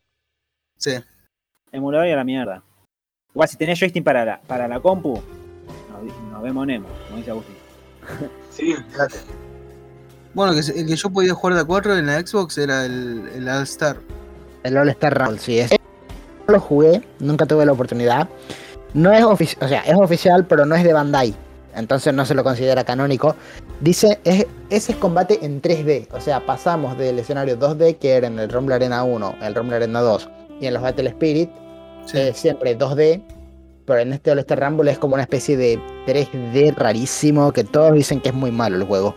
[0.78, 0.92] Sí.
[1.72, 2.64] Emulador y a la mierda.
[3.34, 5.22] Igual si tenés joystick para la, para la compu,
[5.92, 7.65] nos, nos vemos Nemo, como dice Agustín.
[8.52, 8.76] Sí,
[10.34, 13.48] Bueno, el que yo podía jugar de a 4 en la Xbox era el, el
[13.50, 13.98] All Star.
[14.64, 15.60] El All Star Rumble, sí.
[15.60, 15.72] Es...
[16.48, 18.28] No lo jugué, nunca tuve la oportunidad.
[18.94, 21.36] No es oficial, o sea, es oficial, pero no es de Bandai.
[21.76, 23.36] Entonces no se lo considera canónico.
[23.82, 26.08] Dice, es, ese es combate en 3D.
[26.12, 29.76] O sea, pasamos del escenario 2D, que era en el Rumble Arena 1, el Rumble
[29.76, 30.30] Arena 2
[30.62, 31.50] y en los Battle Spirit,
[32.06, 32.18] Sí.
[32.20, 33.22] eh, siempre 2D.
[33.86, 37.94] Pero en este All Star Rumble es como una especie de 3D rarísimo que todos
[37.94, 39.16] dicen que es muy malo el juego.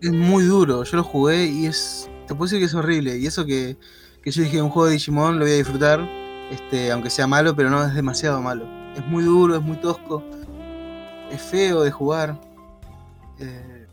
[0.00, 2.10] Es muy duro, yo lo jugué y es.
[2.26, 3.16] Te puedo decir que es horrible.
[3.16, 3.76] Y eso que,
[4.22, 6.00] que yo dije un juego de Digimon lo voy a disfrutar,
[6.50, 8.66] este, aunque sea malo, pero no es demasiado malo.
[8.96, 10.22] Es muy duro, es muy tosco.
[11.30, 12.40] Es feo de jugar.
[13.38, 13.86] Eh,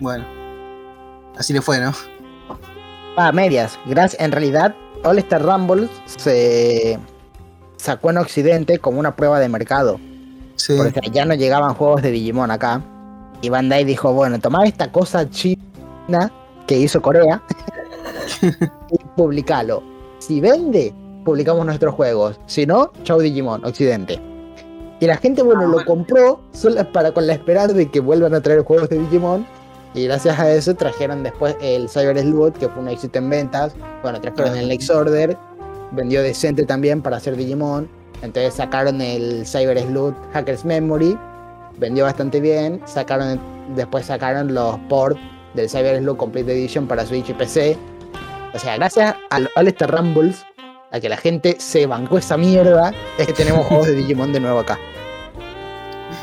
[0.00, 0.24] bueno.
[1.36, 1.92] Así le fue, ¿no?
[3.16, 3.78] A medias.
[3.86, 6.98] Gracias, en realidad, All Star Rumble se
[7.80, 9.98] sacó en Occidente como una prueba de mercado.
[10.56, 10.74] Sí.
[10.76, 12.82] Porque ya no llegaban juegos de Digimon acá.
[13.42, 16.30] Y Bandai dijo, bueno, tomad esta cosa china
[16.66, 17.42] que hizo Corea
[18.42, 19.82] y publicalo.
[20.18, 22.38] Si vende, publicamos nuestros juegos.
[22.46, 24.20] Si no, chau Digimon, Occidente.
[25.00, 25.86] Y la gente, bueno, Ah, lo bueno.
[25.86, 29.46] compró solo para con la esperanza de que vuelvan a traer juegos de Digimon.
[29.94, 33.74] Y gracias a eso trajeron después el Cyber Sleuth, que fue un éxito en ventas.
[34.02, 34.60] Bueno, trajeron Ah.
[34.60, 35.36] el Next Order,
[35.92, 37.88] vendió decente también para hacer Digimon.
[38.22, 41.18] Entonces sacaron el Cyber Sleuth Hacker's Memory,
[41.78, 42.80] vendió bastante bien.
[42.86, 43.40] Sacaron,
[43.74, 45.20] después sacaron los ports
[45.54, 47.78] del Cyber Sleuth Complete Edition para Switch y PC.
[48.52, 50.44] O sea, gracias al All Star Rumbles,
[50.90, 54.40] a que la gente se bancó esa mierda, es que tenemos juegos de Digimon de
[54.40, 54.78] nuevo acá.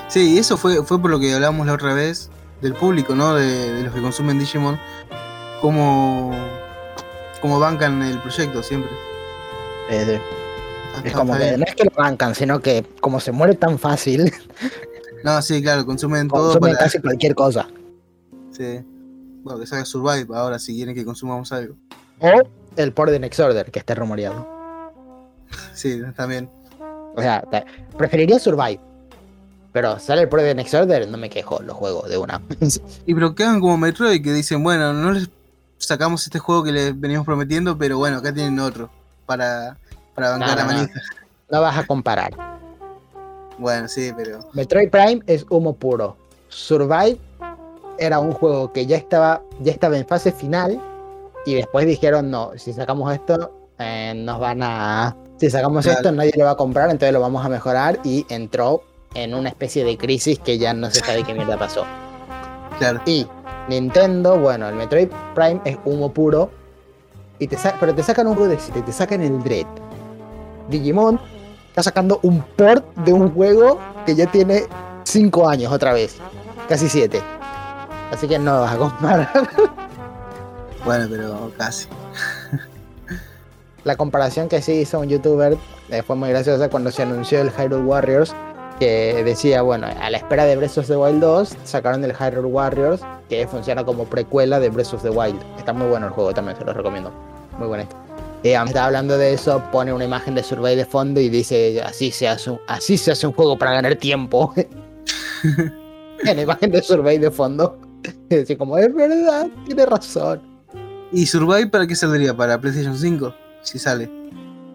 [0.09, 2.30] Sí, y eso fue, fue por lo que hablábamos la otra vez,
[2.61, 3.36] del público, ¿no?
[3.36, 4.80] De, de los que consumen Digimon.
[5.61, 6.32] Cómo,
[7.41, 8.91] cómo bancan el proyecto siempre.
[9.89, 10.19] Eh,
[10.95, 13.55] Está- es como está que no es que lo bancan, sino que como se muere
[13.55, 14.31] tan fácil,
[15.23, 16.85] No, sí, claro, consumen todo consumen para.
[16.85, 17.67] casi cualquier cosa.
[18.51, 18.79] Sí.
[19.43, 21.75] Bueno, que salga Survive ahora si quieren que consumamos algo.
[22.19, 22.27] O
[22.75, 24.47] el port de Next Order, que esté rumoreado.
[25.73, 26.49] Sí, también.
[27.15, 27.43] O sea,
[27.97, 28.79] preferiría Survive.
[29.73, 32.41] Pero sale el port de Next Order, no me quejo, lo juego de una.
[33.05, 35.29] Y pero que hagan como Metroid, que dicen, bueno, no les
[35.77, 38.89] sacamos este juego que les venimos prometiendo, pero bueno, acá tienen otro
[39.28, 39.78] para,
[40.15, 40.78] para bancar No, la no, no.
[40.78, 40.99] manija.
[41.51, 42.32] no vas a comparar.
[43.59, 44.39] Bueno, sí, pero.
[44.53, 46.15] Metroid Prime es humo puro.
[46.49, 47.19] Survive
[47.99, 50.80] era un juego que ya estaba, ya estaba en fase final
[51.45, 55.15] y después dijeron, no, si sacamos esto, eh, nos van a...
[55.38, 55.99] Si sacamos Claro.
[55.99, 58.84] esto, nadie lo va a comprar, entonces lo vamos a mejorar y entró
[59.15, 61.86] en una especie de crisis que ya no se sabe qué mierda pasó.
[62.80, 63.01] Claro.
[63.05, 63.25] Y
[63.67, 66.51] Nintendo, bueno, el Metroid Prime es humo puro,
[67.39, 69.67] y te pero te sacan un juego de éxito y te sacan el Dread.
[70.69, 71.19] Digimon
[71.69, 74.63] está sacando un port de un juego que ya tiene
[75.03, 76.17] 5 años otra vez,
[76.67, 77.21] casi 7.
[78.11, 79.29] Así que no vas a comparar.
[80.85, 81.85] Bueno, pero casi.
[83.83, 85.57] La comparación que sí hizo un youtuber
[85.89, 88.33] eh, fue muy graciosa cuando se anunció el Hyrule Warriors,
[88.80, 92.47] que decía, bueno, a la espera de Breath of the Wild 2, sacaron el Hyrule
[92.47, 95.39] Warriors, que funciona como precuela de Breath of the Wild.
[95.57, 97.11] Está muy bueno el juego también, se lo recomiendo.
[97.57, 97.88] Muy bueno.
[98.43, 101.82] Y a estaba hablando de eso, pone una imagen de Survey de fondo y dice,
[101.82, 104.53] así se hace un, así se hace un juego para ganar tiempo.
[105.43, 107.80] en la imagen de Survey de fondo.
[108.30, 110.41] Decía como, es verdad, tiene razón.
[111.11, 112.36] ¿Y Survive para qué saldría?
[112.36, 113.34] ¿Para PlayStation 5?
[113.63, 114.09] Si sale.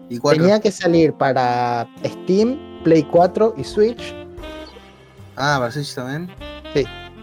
[0.09, 0.41] ¿Y 4?
[0.41, 4.13] Tenía que salir para Steam, Play 4 y Switch.
[5.35, 6.29] Ah, para Switch también.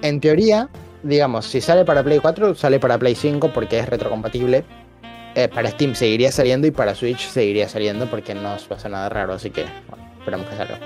[0.02, 0.68] En teoría,
[1.02, 4.64] digamos, si sale para Play 4, sale para Play 5 porque es retrocompatible.
[5.34, 9.34] Eh, para Steam seguiría saliendo y para Switch seguiría saliendo porque no pasa nada raro,
[9.34, 10.78] así que bueno, esperamos que salga.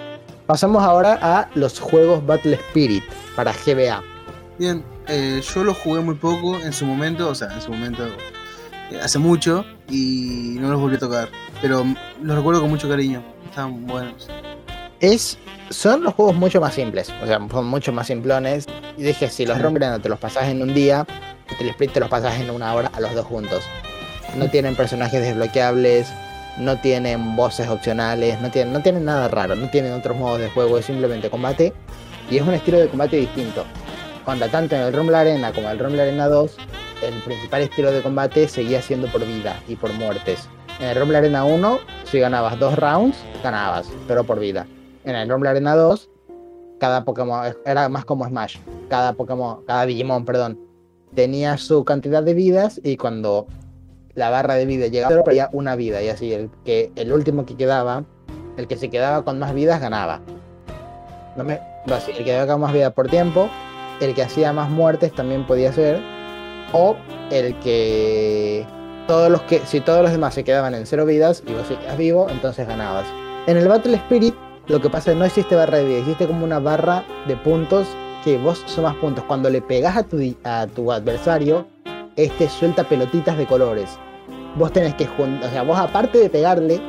[0.47, 3.05] Pasamos ahora a los juegos Battle Spirit
[3.35, 4.03] para GBA.
[4.59, 8.07] Bien, eh, yo lo jugué muy poco en su momento, o sea, en su momento
[8.91, 11.29] eh, hace mucho y no los volví a tocar.
[11.63, 11.85] Pero
[12.23, 13.23] los recuerdo con mucho cariño.
[13.47, 14.29] Estaban buenos.
[15.07, 15.39] Es.
[15.71, 17.13] Son los juegos mucho más simples.
[17.23, 18.67] O sea, son mucho más simplones.
[18.97, 21.07] Y dije, si los Rom te los pasas en un día,
[21.61, 23.65] el Split te los pasas en una hora a los dos juntos.
[24.37, 26.09] No tienen personajes desbloqueables,
[26.59, 30.49] no tienen voces opcionales, no tienen, no tienen nada raro, no tienen otros modos de
[30.51, 31.73] juego, es simplemente combate.
[32.31, 33.65] Y es un estilo de combate distinto.
[34.25, 36.57] Cuando tanto en el Rumble Arena como en el Rumble Arena 2,
[37.03, 40.49] el principal estilo de combate seguía siendo por vida y por muertes.
[40.81, 41.79] En el Rumble Arena 1,
[42.11, 44.67] si ganabas dos rounds, ganabas, pero por vida.
[45.05, 46.11] En el Rumble Arena 2,
[46.81, 48.57] cada Pokémon era más como Smash.
[48.89, 50.59] Cada Pokémon, cada Digimon, perdón,
[51.15, 53.47] tenía su cantidad de vidas y cuando
[54.15, 57.57] la barra de vida llegaba, había una vida y así el que el último que
[57.57, 58.05] quedaba,
[58.57, 60.21] el que se quedaba con más vidas ganaba.
[61.37, 61.61] No me,
[61.93, 63.49] así, el que quedaba con más vida por tiempo,
[64.01, 66.01] el que hacía más muertes también podía ser
[66.73, 66.97] o
[67.31, 68.67] el que
[69.07, 71.99] todos los que si todos los demás se quedaban en cero vidas y vos seguías
[71.99, 73.05] vivo, entonces ganabas.
[73.47, 74.35] En el Battle Spirit
[74.67, 77.37] lo que pasa es que no existe barra de vida, existe como una barra de
[77.37, 77.87] puntos
[78.25, 79.25] que vos sumas puntos.
[79.25, 81.67] Cuando le pegas a tu, a tu adversario,
[82.17, 83.99] este suelta pelotitas de colores.
[84.57, 86.81] Vos tenés que juntar, o sea, vos aparte de pegarle,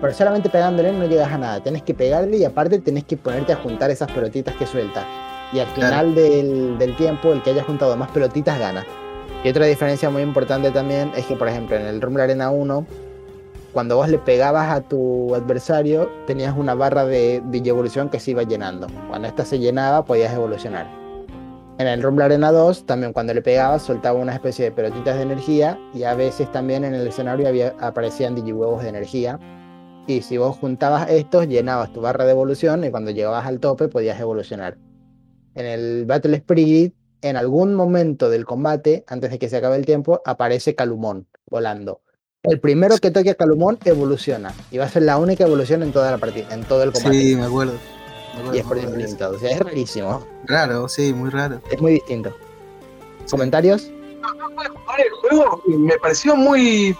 [0.00, 1.62] pero solamente pegándole no llegas a nada.
[1.62, 5.06] Tenés que pegarle y aparte tenés que ponerte a juntar esas pelotitas que suelta.
[5.52, 8.84] Y al final del, del tiempo, el que haya juntado más pelotitas gana.
[9.44, 12.86] Y otra diferencia muy importante también es que, por ejemplo, en el Rumble Arena 1,
[13.74, 18.42] cuando vos le pegabas a tu adversario, tenías una barra de evolución que se iba
[18.42, 18.86] llenando.
[19.08, 20.86] Cuando esta se llenaba, podías evolucionar.
[21.78, 25.22] En el Rumble Arena 2, también cuando le pegabas, soltaba una especie de pelotitas de
[25.22, 29.38] energía y a veces también en el escenario había, aparecían digihuevos de energía.
[30.06, 33.88] Y si vos juntabas estos, llenabas tu barra de evolución y cuando llegabas al tope
[33.88, 34.78] podías evolucionar.
[35.54, 36.94] En el Battle Spirit
[37.24, 42.02] en algún momento del combate, antes de que se acabe el tiempo, aparece Calumón volando.
[42.44, 44.52] El primero que toque a Calumón evoluciona.
[44.70, 47.18] Y va a ser la única evolución en toda la partida, en todo el combate.
[47.18, 47.72] Sí, me acuerdo.
[48.52, 49.36] y es por tiempo limitado.
[49.36, 50.26] O sea, es rarísimo.
[50.44, 51.62] Raro, sí, muy raro.
[51.70, 52.36] Es muy distinto.
[53.30, 53.90] ¿Comentarios?
[54.20, 56.94] No, no pude jugar el juego y me pareció muy,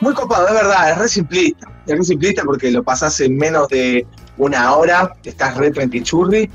[0.00, 1.68] muy copado, es verdad, es re simplista.
[1.86, 4.04] Es re simplista porque lo pasas en menos de
[4.38, 5.72] una hora, estás re
[6.02, 6.50] churri.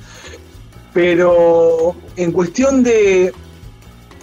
[0.93, 3.33] Pero en cuestión de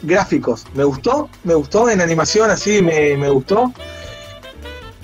[0.03, 3.73] gráficos, me gustó, me gustó, en animación así me, me gustó.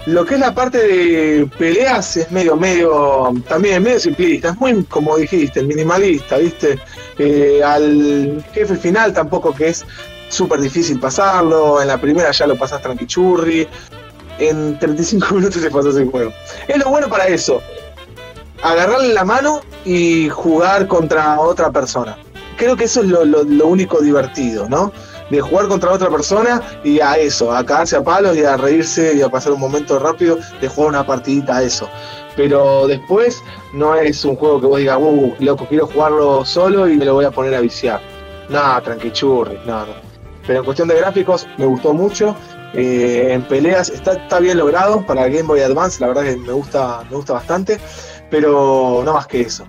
[0.08, 4.82] Lo que es la parte de peleas es medio, medio, también medio simplista, es muy,
[4.84, 6.78] como dijiste, minimalista, ¿viste?
[7.18, 9.84] Eh, al jefe final tampoco que es
[10.30, 13.68] súper difícil pasarlo, en la primera ya lo pasas tranquichurri,
[14.38, 16.32] en 35 minutos te pasas el juego.
[16.66, 17.60] Es lo bueno para eso,
[18.62, 22.16] agarrarle la mano y jugar contra otra persona.
[22.56, 24.90] Creo que eso es lo, único divertido, ¿no?
[25.30, 29.14] De jugar contra otra persona y a eso, a cagarse a palos y a reírse
[29.14, 31.88] y a pasar un momento rápido de jugar una partidita a eso.
[32.36, 36.96] Pero después no es un juego que vos digas, uh, loco, quiero jugarlo solo y
[36.96, 38.00] me lo voy a poner a viciar.
[38.48, 39.92] No, tranquichurri, no, no.
[40.46, 42.34] Pero en cuestión de gráficos me gustó mucho.
[42.74, 46.52] Eh, en peleas está, está bien logrado para Game Boy Advance, la verdad que me
[46.52, 47.78] gusta, me gusta bastante
[48.30, 49.66] pero no más que eso,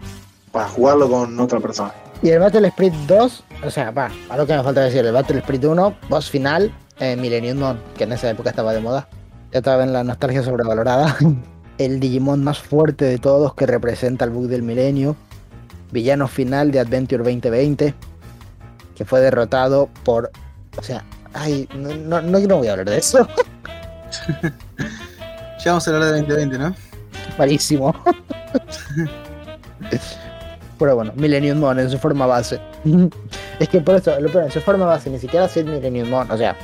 [0.51, 1.93] para jugarlo con otra persona.
[2.21, 5.13] Y el Battle Sprint 2, o sea, va, a lo que me falta decir, el
[5.13, 9.07] Battle Sprint 1, boss final, eh, Millennium Mon, que en esa época estaba de moda.
[9.51, 11.15] Ya estaba en la nostalgia sobrevalorada.
[11.77, 15.15] el Digimon más fuerte de todos que representa el bug del milenio.
[15.91, 17.95] Villano final de Adventure 2020,
[18.95, 20.29] que fue derrotado por.
[20.77, 21.03] O sea,
[21.33, 23.27] ay, no, no, no voy a hablar de eso.
[25.63, 26.75] ya vamos a hablar de 2020, ¿no?
[27.37, 27.95] Malísimo.
[30.79, 32.59] Pero bueno, Millennium Mon en su forma base.
[33.59, 36.31] es que por eso, lo en su forma base, ni siquiera es Millennium Mon.
[36.31, 36.55] O sea,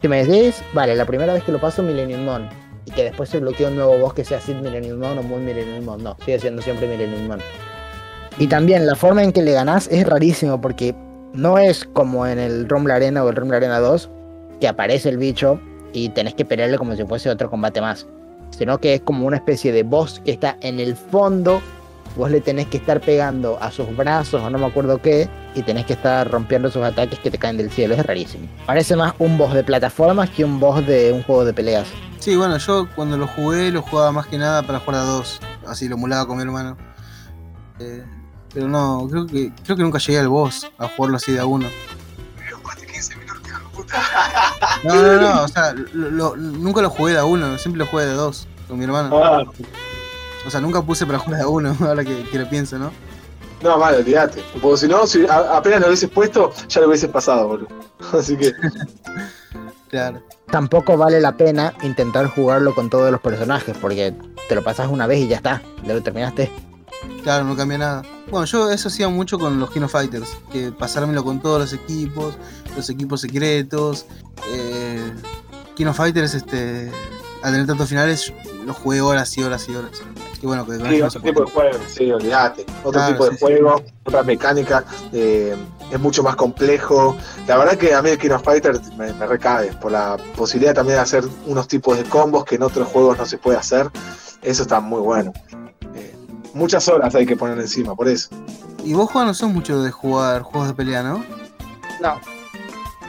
[0.00, 2.48] si me decís, vale, la primera vez que lo paso Millennium Mon
[2.86, 5.44] y que después se bloquea un nuevo boss que sea Sid Millennium Mon o Moon
[5.44, 7.38] Millennium Mon, no, sigue siendo siempre Millennium Mon.
[8.38, 10.94] Y también la forma en que le ganás es rarísimo porque
[11.34, 14.10] no es como en el Rumble Arena o el Rumble Arena 2
[14.60, 15.60] que aparece el bicho
[15.92, 18.06] y tenés que pelearle como si fuese otro combate más
[18.50, 21.60] sino que es como una especie de boss que está en el fondo.
[22.16, 25.62] Vos le tenés que estar pegando a sus brazos o no me acuerdo qué, y
[25.62, 27.94] tenés que estar rompiendo sus ataques que te caen del cielo.
[27.94, 28.48] Es rarísimo.
[28.66, 31.86] Parece más un boss de plataformas que un boss de un juego de peleas.
[32.18, 35.40] Sí, bueno, yo cuando lo jugué lo jugaba más que nada para jugar a dos.
[35.66, 36.76] Así lo emulaba con mi hermano.
[37.78, 38.04] Eh,
[38.52, 41.46] pero no, creo que creo que nunca llegué al boss a jugarlo así de a
[41.46, 41.68] uno.
[44.84, 48.12] No, no, no, o sea, nunca lo jugué de a uno, siempre lo jugué de
[48.12, 49.10] dos con mi hermano.
[49.22, 49.44] Ah.
[50.46, 52.90] O sea, nunca puse para jugar de a uno, ahora que, lo pienso, ¿no?
[53.62, 54.42] No, vale, olvídate.
[54.60, 57.68] Porque si no, si apenas lo hubieses puesto, ya lo hubieses pasado, boludo.
[58.18, 58.52] Así que.
[59.88, 60.22] claro.
[60.50, 64.14] Tampoco vale la pena intentar jugarlo con todos los personajes, porque
[64.48, 66.50] te lo pasas una vez y ya está, ya lo terminaste.
[67.22, 68.02] Claro, no cambia nada.
[68.30, 72.36] Bueno, yo eso hacía mucho con los Kino Fighters, que pasármelo con todos los equipos,
[72.76, 74.06] los equipos secretos.
[74.52, 75.12] Eh,
[75.76, 76.90] Kino Fighters, este,
[77.42, 78.32] al tener tantos finales,
[78.74, 79.90] jugué horas y horas y horas.
[80.42, 81.68] Y bueno, que con Sí, otro tipo puede.
[81.68, 82.66] de juego, sí, olvídate.
[82.80, 83.44] Otro Claro, tipo de sí, sí.
[83.44, 85.54] juego, otra mecánica, eh,
[85.90, 87.16] es mucho más complejo.
[87.46, 90.74] La verdad que a mí el King of Fighters me, me recae por la posibilidad
[90.74, 93.90] también de hacer unos tipos de combos que en otros juegos no se puede hacer.
[94.42, 95.32] Eso está muy bueno.
[95.94, 96.14] Eh,
[96.54, 98.30] muchas horas hay que poner encima, por eso.
[98.82, 101.22] Y vos, Juan, no sos mucho de jugar juegos de pelea, ¿no?
[102.00, 102.18] No.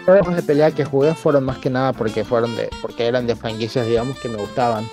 [0.06, 3.28] Los juegos de pelea que jugué fueron más que nada porque fueron de, porque eran
[3.28, 4.86] de franquicias, digamos, que me gustaban.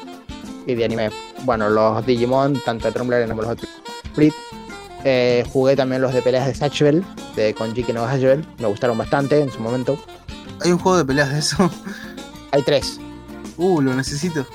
[0.69, 1.11] Y de anime.
[1.45, 3.71] Bueno, los Digimon, tanto el Rumbler como los otros.
[5.05, 7.03] Eh, jugué también los de peleas de Satchel,
[7.37, 8.47] de Konjiki no Hatchel.
[8.59, 9.99] Me gustaron bastante en su momento.
[10.63, 11.71] Hay un juego de peleas de eso.
[12.53, 13.01] Hay tres.
[13.57, 14.47] Uh, lo necesito.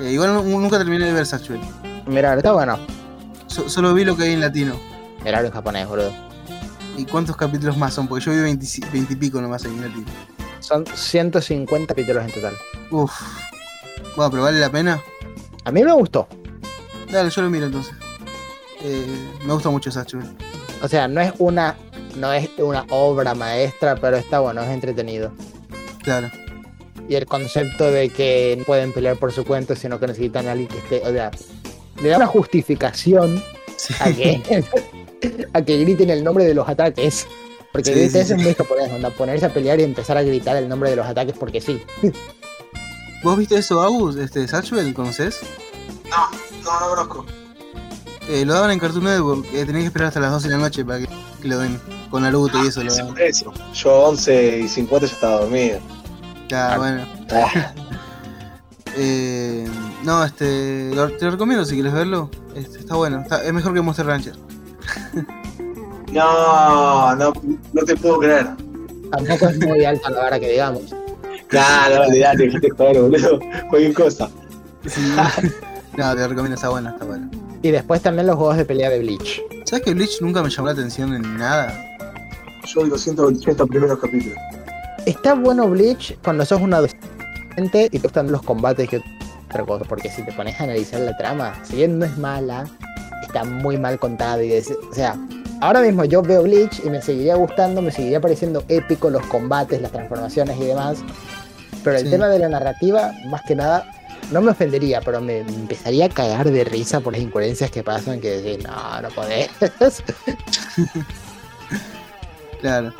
[0.00, 1.58] Eh, igual no- nunca terminé de ver Satchel.
[2.06, 2.78] Mirar, está bueno.
[3.48, 4.74] So- solo vi lo que hay en latino.
[5.24, 6.12] Mirar en japonés, boludo.
[6.96, 8.06] ¿Y cuántos capítulos más son?
[8.06, 10.06] Porque yo vi 20, y- 20 y pico nomás en latino.
[10.60, 12.54] Son 150 capítulos en total.
[12.92, 13.12] Uf.
[14.16, 15.00] Bueno, pero vale la pena.
[15.68, 16.26] A mí me gustó.
[17.12, 17.92] Dale, yo lo miro entonces.
[18.82, 19.04] Eh,
[19.44, 20.20] me gusta mucho Satchel.
[20.82, 21.76] O sea, no es una
[22.16, 25.30] no es una obra maestra, pero está bueno, es entretenido.
[26.02, 26.30] Claro.
[27.06, 30.52] Y el concepto de que no pueden pelear por su cuenta, sino que necesitan a
[30.52, 31.30] alguien que esté, o sea,
[32.02, 33.42] le da una justificación
[33.76, 33.94] Sí.
[34.00, 34.64] a que,
[35.52, 37.26] a que griten el nombre de los ataques.
[37.72, 40.56] Porque Sí, grita sí, es muy japonés, onda, ponerse a pelear y empezar a gritar
[40.56, 41.82] el nombre de los ataques porque sí.
[43.22, 44.16] ¿Vos viste eso, Agus?
[44.16, 45.40] Este, Satchel, ¿conoces?
[46.10, 46.30] No,
[46.64, 47.26] no, no conozco.
[48.28, 49.46] Eh, lo daban en Cartoon Network.
[49.52, 51.08] Eh, tenías que esperar hasta las 12 de la noche para que,
[51.42, 51.80] que lo den.
[52.10, 53.14] Con Naruto y eso lo daban.
[53.18, 53.52] eso.
[53.74, 55.80] Yo 11 y 50 ya estaba dormido.
[56.48, 57.06] Ya, bueno.
[57.32, 57.72] Ah,
[59.00, 59.68] Eh,
[60.02, 60.90] no, este.
[60.92, 62.30] lo- te lo recomiendo si quieres verlo.
[62.56, 63.20] Este, está bueno.
[63.20, 64.34] está- es mejor que Monster Rancher.
[66.10, 67.32] No, no,
[67.72, 68.48] no te puedo creer.
[69.12, 70.82] Tampoco es muy alta la vara que digamos.
[71.48, 73.40] Claro, olvidate, dejate joder, boludo.
[73.70, 74.28] Cualquier cosa.
[75.96, 77.30] no, te recomiendo, está bueno, está bueno.
[77.62, 79.40] Y después también los juegos de pelea de Bleach.
[79.64, 81.72] ¿Sabes que Bleach nunca me llamó la atención en nada?
[82.66, 84.38] Yo los 180 primeros capítulos.
[85.06, 89.00] Está bueno Bleach cuando sos un adolescente y te gustan los combates que
[89.48, 92.64] otra cosa, porque si te pones a analizar la trama, si bien no es mala,
[93.22, 95.16] está muy mal contada y des- o sea,
[95.62, 99.80] ahora mismo yo veo Bleach y me seguiría gustando, me seguiría pareciendo épico los combates,
[99.80, 100.98] las transformaciones y demás,
[101.88, 102.10] pero el Sí.
[102.10, 103.90] tema de la narrativa, más que nada,
[104.30, 108.20] no me ofendería, pero me empezaría a cagar de risa por las incoherencias que pasan,
[108.20, 109.48] que decís, no, no podés.
[112.60, 112.92] Claro.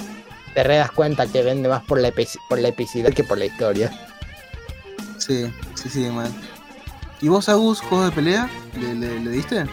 [0.54, 2.12] te re das cuenta que vende más por la,
[2.48, 3.90] por la epicidad que por la historia.
[5.18, 6.30] Sí, sí, sí, mal.
[7.20, 8.48] ¿Y vos, Agus, juegos de pelea?
[8.80, 9.66] ¿Le, le, le diste?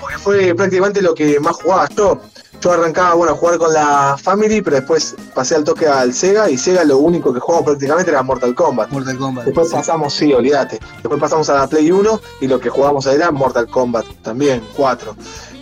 [0.00, 2.20] Porque fue prácticamente lo que más jugaba yo.
[2.62, 6.48] Yo arrancaba, bueno, a jugar con la Family, pero después pasé al toque al Sega
[6.48, 8.90] y Sega lo único que jugaba prácticamente era Mortal Kombat.
[8.90, 9.44] Mortal Kombat.
[9.44, 9.74] Después Sí.
[9.74, 10.80] pasamos, sí, olvídate.
[11.02, 14.62] Después pasamos a la Play 1 y lo que jugábamos ahí era Mortal Kombat también,
[14.76, 15.14] 4.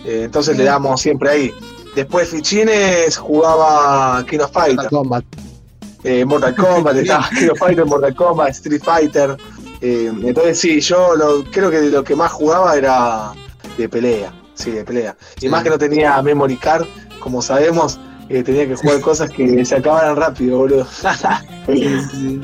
[0.05, 1.53] Eh, entonces le damos siempre ahí.
[1.93, 4.75] Después Fichines jugaba King of Fighter.
[4.75, 5.25] Mortal Kombat.
[6.05, 9.35] eh, Mortal Kombat, estaba King of Fighter, Mortal Kombat, Street Fighter.
[9.81, 13.33] eh, entonces sí, yo lo, creo que lo que más jugaba era
[13.77, 14.31] de pelea.
[14.55, 15.15] Sí, de pelea.
[15.37, 15.49] Y Sí.
[15.49, 16.85] más que no tenía memory card,
[17.19, 17.99] como sabemos,
[18.29, 20.87] eh, tenía que jugar cosas que se acabaran rápido, boludo.
[21.67, 22.41] Sí.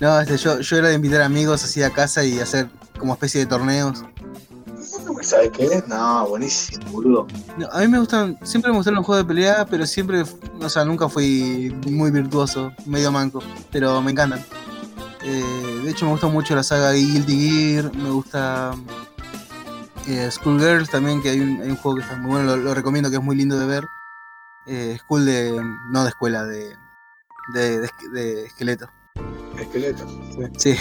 [0.00, 2.68] No, este, yo, yo era de invitar amigos así a casa y hacer
[2.98, 4.04] como especie de torneos.
[5.22, 5.82] ¿Sabes qué?
[5.88, 7.26] No, buenísimo, boludo.
[7.56, 10.22] No, a mí me gustan, siempre me gustaron los juegos de pelea, pero siempre,
[10.60, 13.42] o sea, nunca fui muy virtuoso, medio manco,
[13.72, 14.44] pero me encantan.
[15.24, 18.70] Eh, de hecho, me gusta mucho la saga Guilty Gear, me gusta
[20.08, 22.74] eh, Schoolgirls también, que hay un, hay un juego que está muy bueno, lo, lo
[22.74, 23.84] recomiendo, que es muy lindo de ver.
[24.66, 25.52] Eh, school de,
[25.90, 26.76] no de escuela, de,
[27.54, 28.90] de, de, de esqueleto.
[29.58, 30.06] Esqueleto.
[30.58, 30.76] Sí,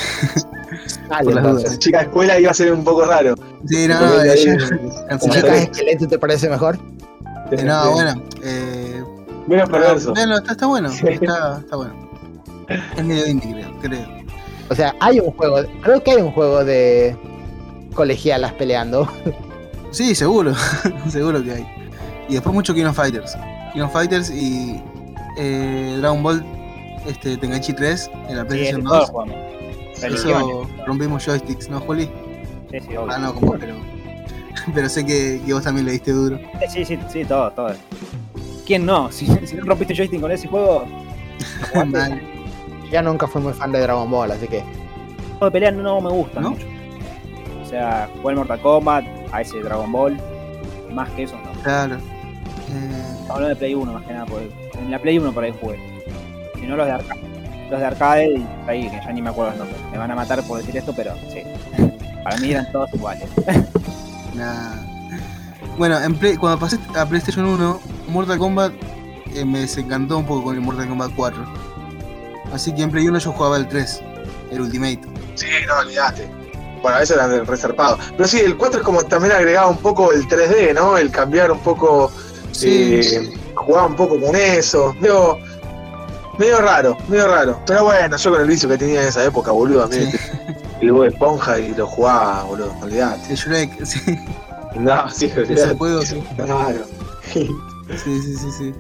[1.09, 1.63] Dale, Por las entonces.
[1.69, 1.79] dudas.
[1.79, 3.35] Chica de escuela iba a ser un poco raro.
[3.65, 4.69] sí, no, no, ¿Chicas
[5.09, 5.53] cancelado.
[5.53, 6.77] esqueleto te parece mejor?
[7.51, 9.03] Eh, no, bueno, eh,
[9.47, 10.13] Menos perverso.
[10.13, 11.07] Véanlo, está, está bueno, Sí.
[11.07, 12.11] está, está bueno.
[12.97, 14.07] Es medio indie, creo, creo.
[14.69, 17.17] O sea, hay un juego, creo que hay un juego de
[17.97, 19.11] colegialas peleando.
[19.91, 20.53] Sí, seguro,
[21.09, 21.67] seguro que hay.
[22.29, 23.35] Y después mucho King of Fighters.
[23.73, 24.79] King of Fighters y
[25.37, 26.45] eh, Dragon Ball
[27.07, 29.09] este, Tengachi 3 en la Sí, PlayStation todos 2.
[29.09, 29.35] jugamos.
[29.99, 30.19] Religiones.
[30.19, 32.05] Eso rompimos joysticks, ¿no, Juli?
[32.69, 33.11] Sí, sí, obvio.
[33.11, 33.75] Ah, no, como pero.
[34.73, 36.37] Pero sé que, que vos también le diste duro.
[36.69, 37.73] Sí, sí, sí, todo, todo.
[38.65, 39.09] ¿Quién no?
[39.11, 40.85] Si, si no rompiste joystick con ese juego.
[42.91, 44.63] Yo nunca fui muy fan de Dragon Ball, así que
[45.39, 46.49] los de pelea no me gustan ¿No?
[46.51, 46.65] mucho.
[47.67, 50.17] O sea, jugué el Mortal Kombat, a ese Dragon Ball.
[50.93, 51.51] Más que eso, no.
[51.63, 51.95] Claro.
[51.97, 54.49] Eh, Hablo de Play 1 más que nada, porque
[54.79, 55.77] en la Play 1 por ahí jugué.
[56.55, 57.19] Si no los de arcade.
[57.69, 59.75] Los de arcade, y ahí, que ya ni me acuerdo el nombre.
[59.91, 61.41] Me van a matar por decir esto, pero sí.
[62.23, 63.27] Para mí eran todos iguales.
[64.33, 64.75] Nah.
[65.77, 68.71] Bueno, en Play- cuando pasé a PlayStation 1, Mortal Kombat
[69.33, 71.43] eh, me desencantó un poco con el Mortal Kombat 4.
[72.53, 74.01] Así que en Play 1 yo jugaba el 3,
[74.51, 75.01] el Ultimate.
[75.35, 76.29] Sí, no, olvídate.
[76.81, 77.99] Bueno, a veces eran reservados.
[78.15, 80.97] Pero sí, el 4 es como también agregaba un poco el 3D, ¿no?
[80.97, 82.11] El cambiar un poco,
[82.51, 84.93] Sí, eh, jugaba un poco con eso.
[84.99, 85.37] Medio,
[86.39, 87.61] medio raro, medio raro.
[87.65, 90.17] Pero bueno, yo con el vicio que tenía en esa época, boludo, a mí sí.
[90.81, 93.29] el Bob Esponja y lo jugaba, boludo, olvídate.
[93.29, 93.99] El Shrek, sí.
[94.75, 96.23] No, sí, Ese juego, sí.
[96.35, 96.79] Claro.
[97.31, 97.49] Sí,
[98.03, 98.73] sí, sí, sí.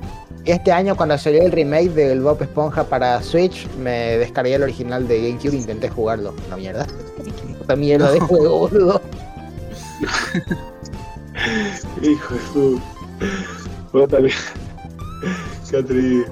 [0.45, 5.07] Este año cuando salió el remake del Bob Esponja para Switch, me descargué el original
[5.07, 6.33] de GameCube e intenté jugarlo.
[6.47, 6.87] Una mierda.
[7.67, 9.01] Una mierda de juego, boludo.
[12.01, 12.35] Hijo
[13.93, 14.03] de
[15.79, 16.25] atrevido.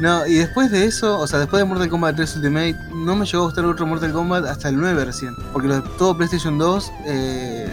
[0.00, 3.24] No, y después de eso, o sea, después de Mortal Kombat 3 Ultimate, no me
[3.24, 5.34] llegó a gustar otro Mortal Kombat hasta el 9 recién.
[5.52, 7.66] Porque los todo PlayStation 2, eh,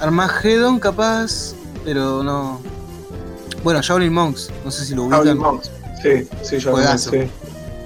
[0.00, 1.54] Armageddon capaz,
[1.84, 2.60] pero no.
[3.62, 5.24] Bueno, Shaolin Monks, no sé si lo ubican.
[5.24, 5.70] Shaolin Monks.
[6.02, 7.10] Sí, sí, yo Juegazo.
[7.10, 7.18] sí.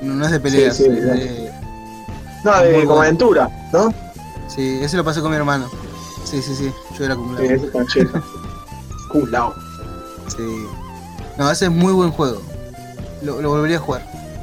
[0.00, 1.18] No, no es de peleas, Sí, sí, es claro.
[1.18, 1.45] de-
[2.44, 3.02] No, de como bueno.
[3.02, 3.92] aventura, ¿no?
[4.48, 5.68] Sí, ese lo pasé con mi hermano.
[6.24, 7.46] Sí, sí, sí, yo era acumulado.
[7.46, 8.16] Sí, ese.
[10.36, 10.66] Sí.
[11.38, 12.40] No, ese es muy buen juego.
[13.22, 14.02] Lo, lo volvería a jugar.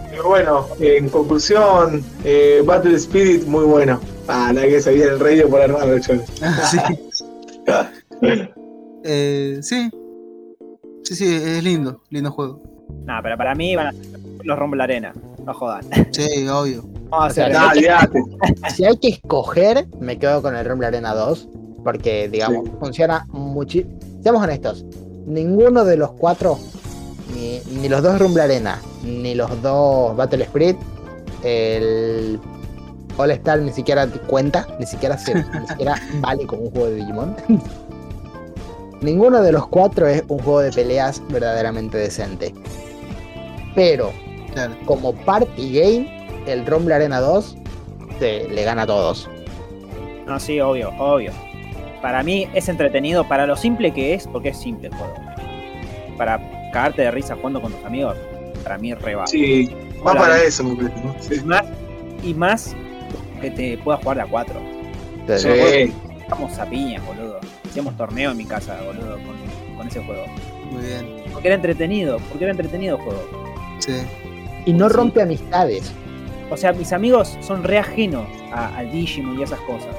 [0.10, 4.00] Pero bueno, en conclusión, eh, Battle Spirit muy bueno.
[4.28, 6.22] Ah, la que se viene el radio por armarlo, chon.
[6.70, 6.78] sí.
[9.06, 9.92] Eh, sí.
[11.04, 12.64] Sí, sí, es lindo, lindo juego.
[13.04, 14.06] Nada, pero para mí van a ser
[14.44, 15.14] los Rumble Arena.
[15.46, 15.84] No jodan.
[16.12, 16.86] Sí, obvio.
[17.16, 17.52] O sea, hacer.
[17.54, 18.24] No, olvídate.
[18.76, 21.50] Si hay que escoger, me quedo con el Rumble Arena 2.
[21.84, 23.92] Porque, digamos, funciona muchísimo.
[24.24, 24.86] Seamos honestos,
[25.26, 26.58] ninguno de los cuatro,
[27.36, 30.78] ni, ni los dos Rumble Arena, ni los dos Battle Spirit,
[31.44, 32.40] el
[33.18, 36.96] All Star ni siquiera cuenta, ni siquiera, se, ni siquiera vale como un juego de
[36.96, 37.36] Digimon.
[39.02, 42.54] Ninguno de los cuatro es un juego de peleas verdaderamente decente.
[43.76, 44.12] Pero
[44.54, 44.76] Claro.
[44.86, 47.58] como party game, el Rumble Arena 2
[48.20, 49.30] se, le gana a todos.
[50.26, 51.32] No, sí, obvio, obvio.
[52.02, 55.14] Para mí es entretenido, para lo simple que es, porque es simple el juego.
[56.18, 56.40] Para
[56.72, 58.18] cagarte de risa jugando con tus amigos,
[58.64, 59.28] para mí es re va.
[59.28, 59.70] Sí,
[60.06, 61.16] va Hola, para eso, ¿no?
[61.20, 61.36] Sí.
[61.36, 61.64] Y más,
[62.24, 62.76] y más
[63.42, 64.60] que te puedas jugar de a cuatro.
[65.20, 65.94] Entonces, Sí.
[66.22, 67.40] Estamos a piña, boludo.
[67.70, 70.24] Hacíamos torneo en mi casa, boludo, con, con ese juego.
[70.72, 71.24] Muy bien.
[71.34, 73.22] Porque era entretenido, porque era entretenido el juego.
[73.80, 73.94] Sí.
[74.66, 74.96] Y no Sí.
[74.96, 75.92] rompe amistades.
[76.54, 79.96] O sea, mis amigos son re ajenos a- al Digimon y esas cosas.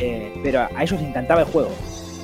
[0.00, 1.70] Eh, pero a ellos les encantaba el juego.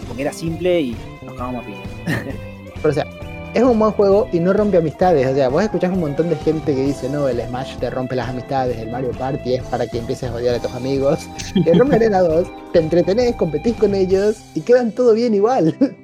[0.09, 1.83] Porque era simple y nos cagábamos a piña.
[2.77, 3.07] Pero, o sea,
[3.55, 5.27] es un buen juego y no rompe amistades.
[5.27, 8.15] O sea, vos escuchás un montón de gente que dice, no, el Smash te rompe
[8.15, 11.29] las amistades, el Mario Party es para que empieces a odiar a tus amigos.
[11.55, 15.75] Y el Rumble Arena 2, te entretenés, competís con ellos y quedan todo bien igual.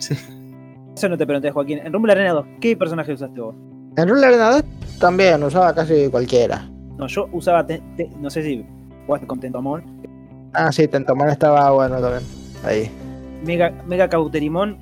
[0.00, 0.14] Sí.
[0.96, 1.78] Eso no te pregunté, Joaquín.
[1.84, 3.54] En Rumble Arena 2, ¿qué personaje usaste vos?
[3.96, 4.62] En Rumble Arena 2
[5.00, 6.67] también usaba casi cualquiera.
[6.98, 8.66] No, yo usaba, te- te- no sé si
[9.06, 9.82] jugaste con Tentomon,
[10.52, 12.22] Ah, sí, Tentomon estaba bueno también.
[12.64, 12.90] Ahí.
[13.44, 14.78] Mega, Mega Cauterimon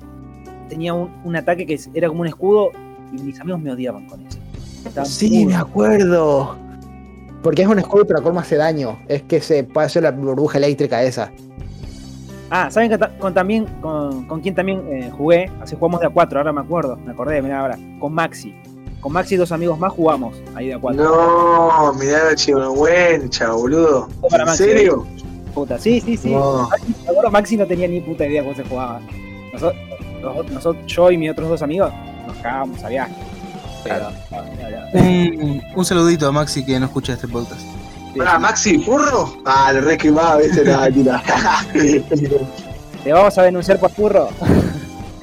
[0.69, 2.71] tenía un, un ataque que era como un escudo
[3.13, 4.39] y mis amigos me odiaban con eso.
[4.85, 6.55] Estaban Sí, me acuerdo.
[7.43, 8.97] Porque es un escudo, pero ¿cómo hace daño?
[9.07, 11.31] Es que se puede hacer la burbuja eléctrica esa.
[12.49, 15.51] Ah, ¿saben que con, también, con, con quién también eh, jugué?
[15.61, 17.77] Así jugamos de a 4, ahora me acuerdo, me acordé, mirá ahora.
[17.99, 18.55] Con Maxi.
[19.07, 21.01] Con Maxi y dos amigos más jugamos ahí de a 4.
[21.01, 24.09] No, mirá, chihuahuencha, boludo.
[24.29, 24.65] ¿En Maxi.
[24.65, 25.07] serio?
[25.53, 26.31] Puta, sí, sí, sí.
[26.31, 26.67] No.
[27.09, 28.99] Acuerdo, Maxi no tenía ni puta idea cómo se jugaba.
[29.53, 31.89] Nosotros, nosotros, yo y mis otros dos amigos
[32.27, 33.13] nos cagábamos a viaje.
[33.85, 34.11] Ya.
[34.91, 37.61] Un, un saludito a Maxi que no escucha este podcast.
[38.13, 38.19] Sí.
[38.19, 39.37] Maxi, ¿furro?
[39.45, 41.23] Ah, lo re quemaba, viste, la tira.
[43.05, 44.27] Te vamos a denunciar por furro.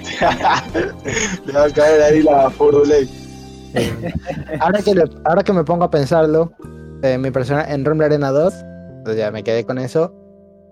[1.45, 2.82] Le va a caer ahí la Furro
[4.60, 6.52] Ahora que, le- ahora que me pongo a pensarlo,
[7.02, 8.54] eh, mi persona en Rumble Arena 2,
[9.04, 10.14] pues ya me quedé con eso.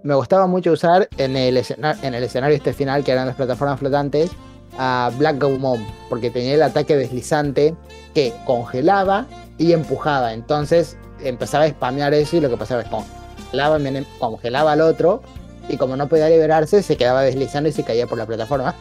[0.05, 3.37] Me gustaba mucho usar en el, escena- en el escenario este final, que eran las
[3.37, 4.31] plataformas flotantes,
[4.79, 7.75] a Black Gaumon, porque tenía el ataque deslizante
[8.15, 9.27] que congelaba
[9.59, 10.33] y empujaba.
[10.33, 13.79] Entonces empezaba a spamear eso y lo que pasaba es que congelaba,
[14.19, 15.23] congelaba al otro
[15.69, 18.75] y como no podía liberarse, se quedaba deslizando y se caía por la plataforma.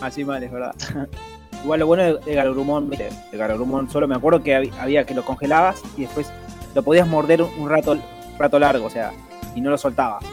[0.00, 0.72] Así mal, es verdad.
[1.64, 3.08] Igual lo bueno de, de Garurumon, ¿viste?
[3.32, 6.30] de Garurumon solo me acuerdo que hab- había que lo congelabas y después
[6.74, 7.96] lo podías morder un rato,
[8.38, 9.12] rato largo, o sea,
[9.54, 10.24] y no lo soltabas.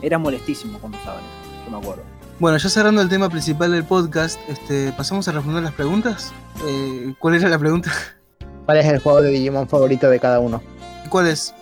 [0.00, 2.02] Era molestísimo cuando usaban eso, yo me acuerdo.
[2.38, 6.32] Bueno, ya cerrando el tema principal del podcast, este, pasamos a responder las preguntas.
[6.66, 7.90] Eh, ¿Cuál era la pregunta?
[8.64, 10.62] ¿Cuál es el juego de Digimon favorito de cada uno?
[11.10, 11.52] ¿Cuál es?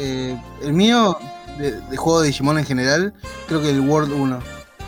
[0.00, 1.16] Eh, el mío,
[1.56, 3.14] de, de juego de Digimon en general,
[3.46, 4.38] creo que el World 1.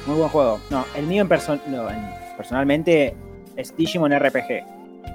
[0.06, 0.60] Muy buen juego.
[0.68, 3.16] No, el mío en, perso- no, en- personalmente
[3.56, 4.64] es Digimon RPG.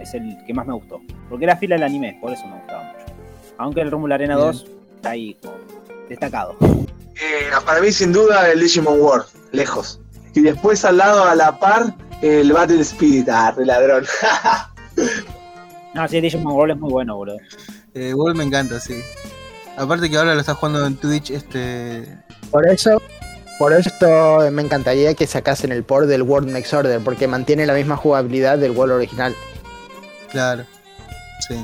[0.02, 1.02] Es el que más me gustó.
[1.30, 3.14] Porque era fila del anime, por eso me gustaba mucho.
[3.58, 4.48] Aunque el Rumble Arena Bien.
[4.48, 4.66] 2
[4.96, 5.38] está ahí
[6.10, 6.56] destacado.
[6.62, 10.00] Eh, para mí, sin duda, el Digimon World, lejos.
[10.34, 13.28] Y después al lado, a la par, el Battle Spirit.
[13.30, 14.06] Ah, re ladrón.
[15.94, 17.38] No, sí, Digimon World es muy bueno, boludo.
[17.94, 19.02] Eh, World me encanta, sí.
[19.76, 22.18] Aparte que ahora lo estás jugando en Twitch, este.
[22.50, 23.02] Por eso,
[23.62, 27.76] por esto me encantaría que sacasen el port del World Next Order, porque mantiene la
[27.76, 29.36] misma jugabilidad del World original.
[30.32, 30.66] Claro.
[31.48, 31.64] Sí.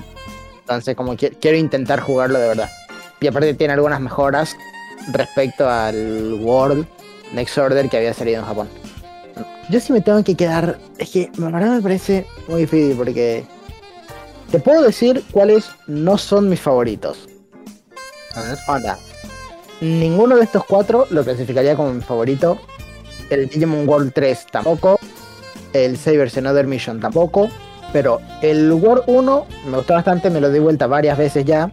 [0.59, 2.69] Entonces, como que quiero intentar jugarlo de verdad.
[3.19, 4.55] Y aparte tiene algunas mejoras
[5.11, 6.85] respecto al World
[7.33, 8.69] Next Order que había salido en Japón.
[9.71, 10.77] Yo sí me tengo que quedar.
[10.99, 13.43] Es que la verdad me parece muy difícil porque.
[14.51, 17.27] Te puedo decir cuáles no son mis favoritos.
[18.35, 18.59] A ver.
[18.67, 18.99] Onda.
[19.81, 22.57] Ninguno de estos cuatro lo clasificaría como mi favorito.
[23.29, 24.99] El Digimon World 3 tampoco.
[25.73, 27.49] El Sabers Another Mission tampoco.
[27.93, 31.71] Pero el World 1 me gustó bastante, me lo di vuelta varias veces ya.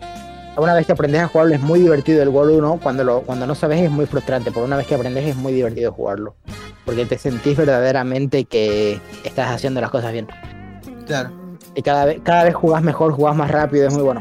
[0.57, 2.81] Una vez que aprendes a jugarlo es muy divertido el World 1.
[2.83, 5.53] Cuando, lo, cuando no sabes es muy frustrante, pero una vez que aprendes es muy
[5.53, 6.37] divertido jugarlo.
[6.85, 10.29] Porque te sentís verdaderamente que estás haciendo las cosas bien.
[11.07, 11.31] Claro.
[11.75, 14.21] Y cada vez, cada vez jugás mejor, jugás más rápido, es muy bueno.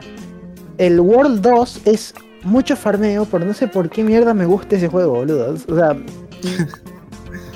[0.78, 4.88] El World 2 es mucho farmeo, pero no sé por qué mierda me gusta ese
[4.88, 5.56] juego, boludo.
[5.68, 5.96] O sea,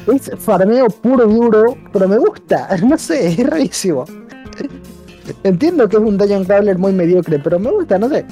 [0.13, 2.69] es farmeo puro y duro, pero me gusta.
[2.83, 4.05] No sé, es rarísimo.
[5.43, 8.25] Entiendo que es un Dungeon Crawler muy mediocre, pero me gusta, no sé.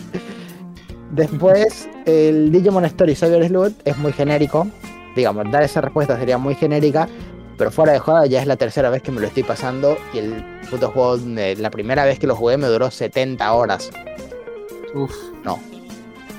[1.11, 4.67] Después, el Digimon Story Cyber Sleuth es muy genérico.
[5.15, 7.07] Digamos, dar esa respuesta sería muy genérica.
[7.57, 9.97] Pero fuera de joda, ya es la tercera vez que me lo estoy pasando.
[10.13, 13.91] Y el puto juego, la primera vez que lo jugué me duró 70 horas.
[14.93, 15.13] Uf.
[15.43, 15.59] No.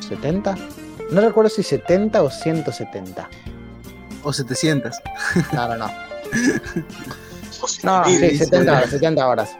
[0.08, 0.56] ¿70?
[1.10, 3.28] No recuerdo si 70 o 170.
[4.22, 4.96] O 700.
[5.52, 5.90] No, no, no.
[7.82, 9.56] No, sí, 70 horas, 70 horas.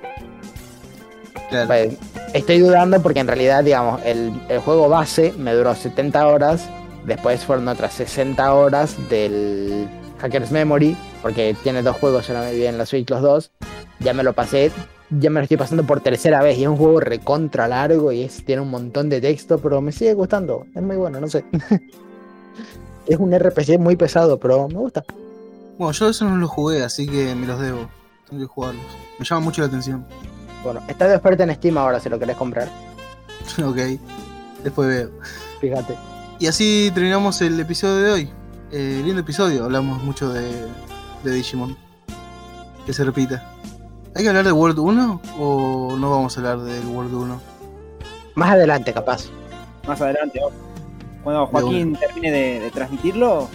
[1.48, 1.66] Claro.
[1.66, 1.94] Pues,
[2.34, 6.68] estoy dudando porque en realidad, digamos, el, el juego base me duró 70 horas.
[7.04, 9.88] Después fueron otras 60 horas del
[10.18, 10.96] Hacker's Memory.
[11.22, 13.50] Porque tiene dos juegos solamente en la Switch, los dos.
[14.00, 14.70] Ya me lo pasé.
[15.10, 16.58] Ya me lo estoy pasando por tercera vez.
[16.58, 19.58] Y es un juego recontra largo y es, tiene un montón de texto.
[19.58, 20.66] Pero me sigue gustando.
[20.74, 21.44] Es muy bueno, no sé.
[23.06, 25.04] es un RPG muy pesado, pero me gusta.
[25.78, 27.88] Bueno, yo eso no lo jugué, así que me los debo.
[28.28, 28.84] Tengo que jugarlos.
[29.18, 30.04] Me llama mucho la atención.
[30.64, 32.68] Bueno, está de oferta en Steam ahora si lo querés comprar.
[33.64, 34.00] ok.
[34.64, 35.10] Después veo.
[35.60, 35.94] Fíjate.
[36.38, 38.30] Y así terminamos el episodio de hoy.
[38.72, 40.50] Eh, lindo episodio, hablamos mucho de,
[41.22, 41.76] de Digimon.
[42.84, 43.55] Que se repita.
[44.16, 47.40] ¿Hay que hablar de World 1 o no vamos a hablar del World 1?
[48.34, 49.26] Más adelante, capaz.
[49.86, 50.40] Más adelante,
[51.22, 53.46] cuando Joaquín termine de, de transmitirlo,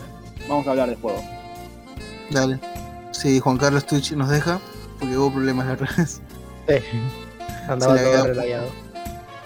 [0.48, 1.20] vamos a hablar del juego.
[2.30, 2.60] Dale.
[3.12, 4.60] Si Juan Carlos Twitch nos deja,
[5.00, 6.22] porque hubo problemas la otra vez.
[6.68, 6.76] Sí.
[7.68, 8.62] Andaba todo lagueó.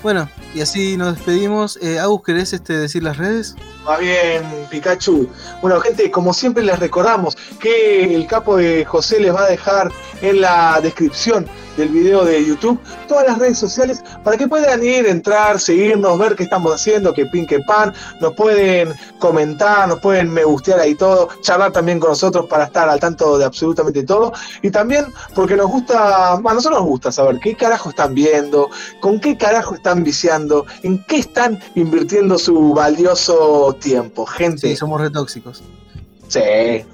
[0.06, 1.80] Bueno, y así nos despedimos.
[1.82, 3.56] Eh, Agus, ¿querés este, decir las redes?
[3.86, 5.28] Más bien, Pikachu.
[5.64, 9.92] Bueno, gente, como siempre les recordamos que el capo de José les va a dejar
[10.22, 11.48] en la descripción
[11.78, 16.36] del video de YouTube todas las redes sociales para que puedan ir, entrar, seguirnos, ver
[16.36, 17.94] qué estamos haciendo, que pin, que pan.
[18.20, 22.90] Nos pueden comentar, nos pueden me gustear ahí todo, charlar también con nosotros para estar
[22.90, 24.34] al tanto de absolutamente todo.
[24.62, 28.70] Y también porque nos gusta, a nosotros nos gusta saber qué carajo están viendo,
[29.02, 34.26] con qué carajo están viciando, en qué están invirtiendo su valioso tiempo.
[34.26, 35.64] Gente, Sí, sí, somos retóxicos.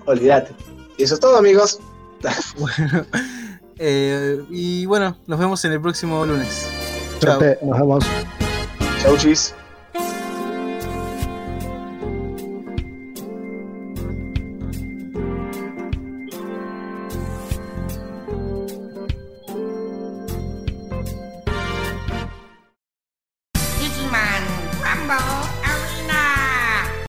[0.05, 0.51] olvídate.
[0.97, 1.79] Y eso es todo, amigos.
[2.57, 3.05] Bueno,
[3.83, 6.67] eh, y bueno, nos vemos en el próximo lunes.
[7.19, 7.39] Chao.
[7.63, 8.05] Nos vemos.
[9.01, 9.55] Chau, chis.